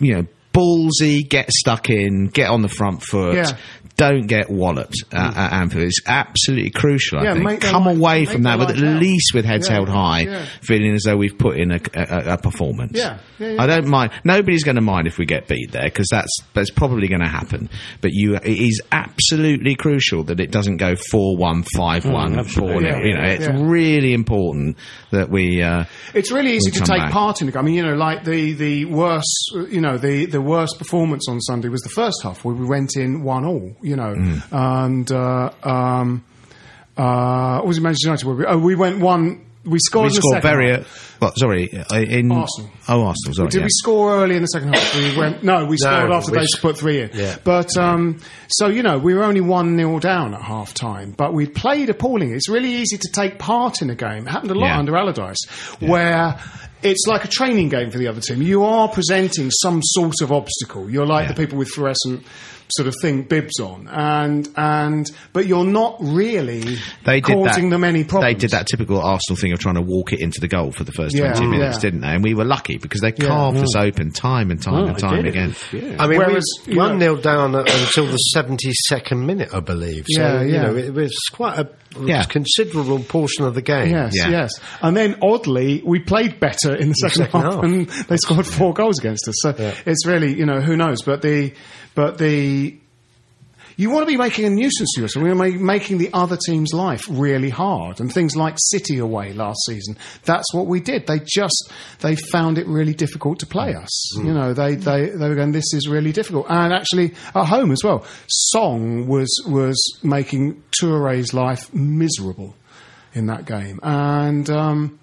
[0.00, 3.34] You know, ballsy, get stuck in, get on the front foot.
[4.00, 4.08] Yeah.
[4.10, 5.84] Don't get walloped at, at Anfield.
[5.84, 7.18] It's absolutely crucial.
[7.18, 7.44] I Yeah, think.
[7.44, 9.00] make Come life- away make from their that with at count.
[9.00, 10.46] least with heads Yeah, held high, yeah.
[10.62, 12.92] feeling as though we've put in a, a, a performance.
[12.94, 13.62] Yeah, yeah, yeah.
[13.62, 14.12] I don't mind.
[14.24, 17.28] Nobody's going to mind if we get beat there because that's that's probably going to
[17.28, 17.68] happen.
[18.00, 22.50] But you, it is absolutely crucial that it doesn't go four one, five one, Mm,
[22.50, 22.82] four nil.
[22.82, 23.58] Yeah, You know, it's yeah.
[23.60, 24.76] really important
[25.10, 25.62] that we.
[25.62, 25.84] Uh,
[26.14, 27.12] It's really easy to take back.
[27.12, 27.60] part in the game.
[27.60, 31.40] I mean, you know, like the the worst, you know, the the worst performance on
[31.40, 34.42] Sunday was the first half where we went in one all, you know, Mm.
[34.52, 36.24] and uh, um,
[36.96, 38.26] uh, what was it Manchester United?
[38.26, 39.46] Where we, oh, we went one.
[39.62, 40.04] We scored.
[40.04, 40.70] we in the scored second very.
[40.70, 40.80] half.
[40.80, 42.70] Uh, well, sorry, uh, in Arsenal.
[42.88, 43.34] Oh, Arsenal.
[43.34, 43.48] Sorry.
[43.50, 43.64] Did yeah.
[43.64, 44.94] we score early in the second half?
[44.96, 45.66] We went no.
[45.66, 47.10] We scored after they put three in.
[47.12, 47.36] Yeah.
[47.44, 51.34] But um, so you know, we were only one 0 down at half time, but
[51.34, 52.32] we played appalling.
[52.34, 54.26] It's really easy to take part in a game.
[54.26, 54.78] It happened a lot Yeah.
[54.78, 55.44] under Allardyce,
[55.80, 56.38] where.
[56.82, 58.40] It's like a training game for the other team.
[58.40, 60.88] You are presenting some sort of obstacle.
[60.88, 61.34] You're like Yeah.
[61.34, 62.24] the people with fluorescent
[62.70, 67.76] sort of thing bibs on, and and but you're not really They did causing that,
[67.76, 68.34] them any problems.
[68.34, 70.84] They did that typical Arsenal thing of trying to walk it into the goal for
[70.84, 71.80] the first Yeah, 20 minutes, yeah.
[71.80, 72.08] didn't they?
[72.08, 73.26] And we were lucky because they Yeah.
[73.28, 73.62] carved mm.
[73.62, 75.54] us open time and time Oh, and time again.
[75.72, 75.96] Yeah.
[75.98, 79.60] I mean, Whereas, we you know- one nil down until the seventy second minute, I
[79.60, 80.06] believe.
[80.08, 81.68] So Yeah, you know, it was quite a
[82.00, 82.24] Yeah.
[82.24, 83.90] considerable portion of the game.
[83.90, 84.28] Yes, Yeah.
[84.30, 84.52] yes.
[84.80, 87.64] And then oddly, we played better in the second, second half, half.
[87.64, 89.34] and they scored four goals against us.
[89.40, 89.74] So Yeah.
[89.86, 91.02] it's really, you know, who knows?
[91.02, 91.52] But the,
[91.94, 92.76] but the,
[93.76, 95.22] you want to be making a nuisance to yourself.
[95.24, 97.98] We're ma- making the other team's life really hard.
[98.00, 101.06] And things like City away last season, that's what we did.
[101.06, 104.16] They just, they found it really difficult to play us.
[104.18, 106.46] You know, they, they, they were going, this is really difficult.
[106.50, 112.54] And actually, at home as well, Song was, was making Touré's life miserable
[113.14, 113.80] in that game.
[113.82, 114.99] And, um,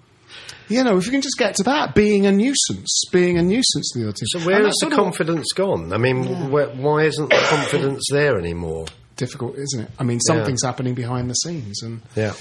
[0.70, 3.92] you know, if you can just get to that, being a nuisance, being a nuisance
[3.94, 4.28] to the other team.
[4.28, 5.94] So And where has the sort of confidence gone?
[5.94, 8.86] I mean, where, why isn't the confidence there anymore?
[9.16, 9.90] difficult, isn't it?
[9.98, 12.34] I mean, something's happening behind the scenes, and Yeah.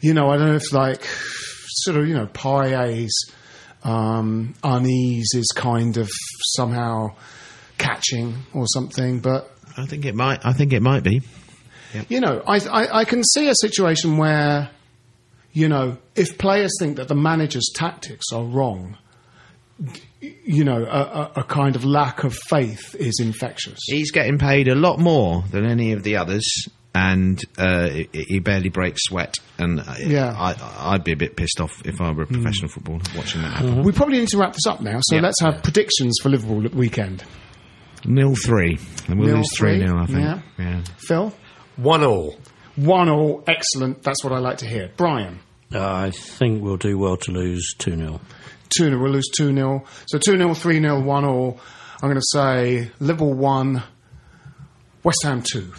[0.00, 3.30] you know, I don't know if like sort of you know Payet's
[3.84, 6.10] um, unease is kind of
[6.56, 7.10] somehow
[7.78, 10.44] catching or something, but I think it might.
[10.44, 11.22] I think it might be.
[12.08, 14.70] you know, I, I I can see a situation where
[15.60, 18.96] you know if players think that the manager's tactics are wrong.
[20.20, 23.78] You know, a, a, a kind of lack of faith is infectious.
[23.86, 26.44] He's getting paid a lot more than any of the others,
[26.92, 29.36] and uh, he, he barely breaks sweat.
[29.58, 30.34] And I- Yeah.
[30.36, 33.52] I, I'd be a bit pissed off if I were a professional footballer watching that
[33.52, 33.84] happen.
[33.84, 35.22] We probably need to wrap this up now, so Yeah.
[35.22, 37.22] let's have predictions for Liverpool at the weekend.
[38.04, 39.98] Nil three, and we'll Nil lose three three, nil.
[39.98, 40.18] I think.
[40.18, 40.40] yeah.
[40.58, 40.82] yeah.
[40.96, 41.32] Phil?
[41.76, 42.36] One all.
[42.74, 44.02] One all, excellent.
[44.02, 44.90] That's what I like to hear.
[44.96, 45.38] Brian,
[45.72, 48.20] I think we'll do well to lose 2 0.
[48.76, 49.02] 2 0.
[49.02, 49.84] We'll lose 2 0.
[50.06, 51.60] So 2 0, 3 0, 1 all.
[52.00, 53.82] I'm going to say Liverpool 1,
[55.02, 55.72] West Ham 2.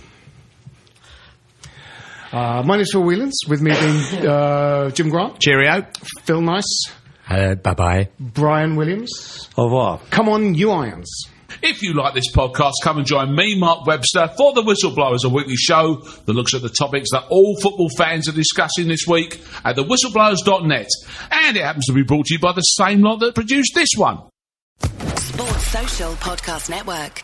[2.32, 5.86] Uh, my name's Phil Whelans, with me being uh, Jim Grant, Cheerio.
[6.24, 6.92] Phil Nice,
[7.28, 8.10] Uh, bye bye.
[8.20, 9.50] Brian Williams.
[9.58, 10.00] Au revoir.
[10.12, 11.10] Come on, you irons.
[11.62, 15.30] If you like this podcast, come and join me, Mark Webster, for The Whistleblowers, a
[15.30, 15.96] weekly show
[16.26, 20.88] that looks at the topics that all football fans are discussing this week at thewhistleblowers.net.
[21.32, 23.90] And it happens to be brought to you by the same lot that produced this
[23.96, 24.20] one.
[24.82, 27.24] Sports Social Podcast Network.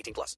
[0.01, 0.37] 18 plus.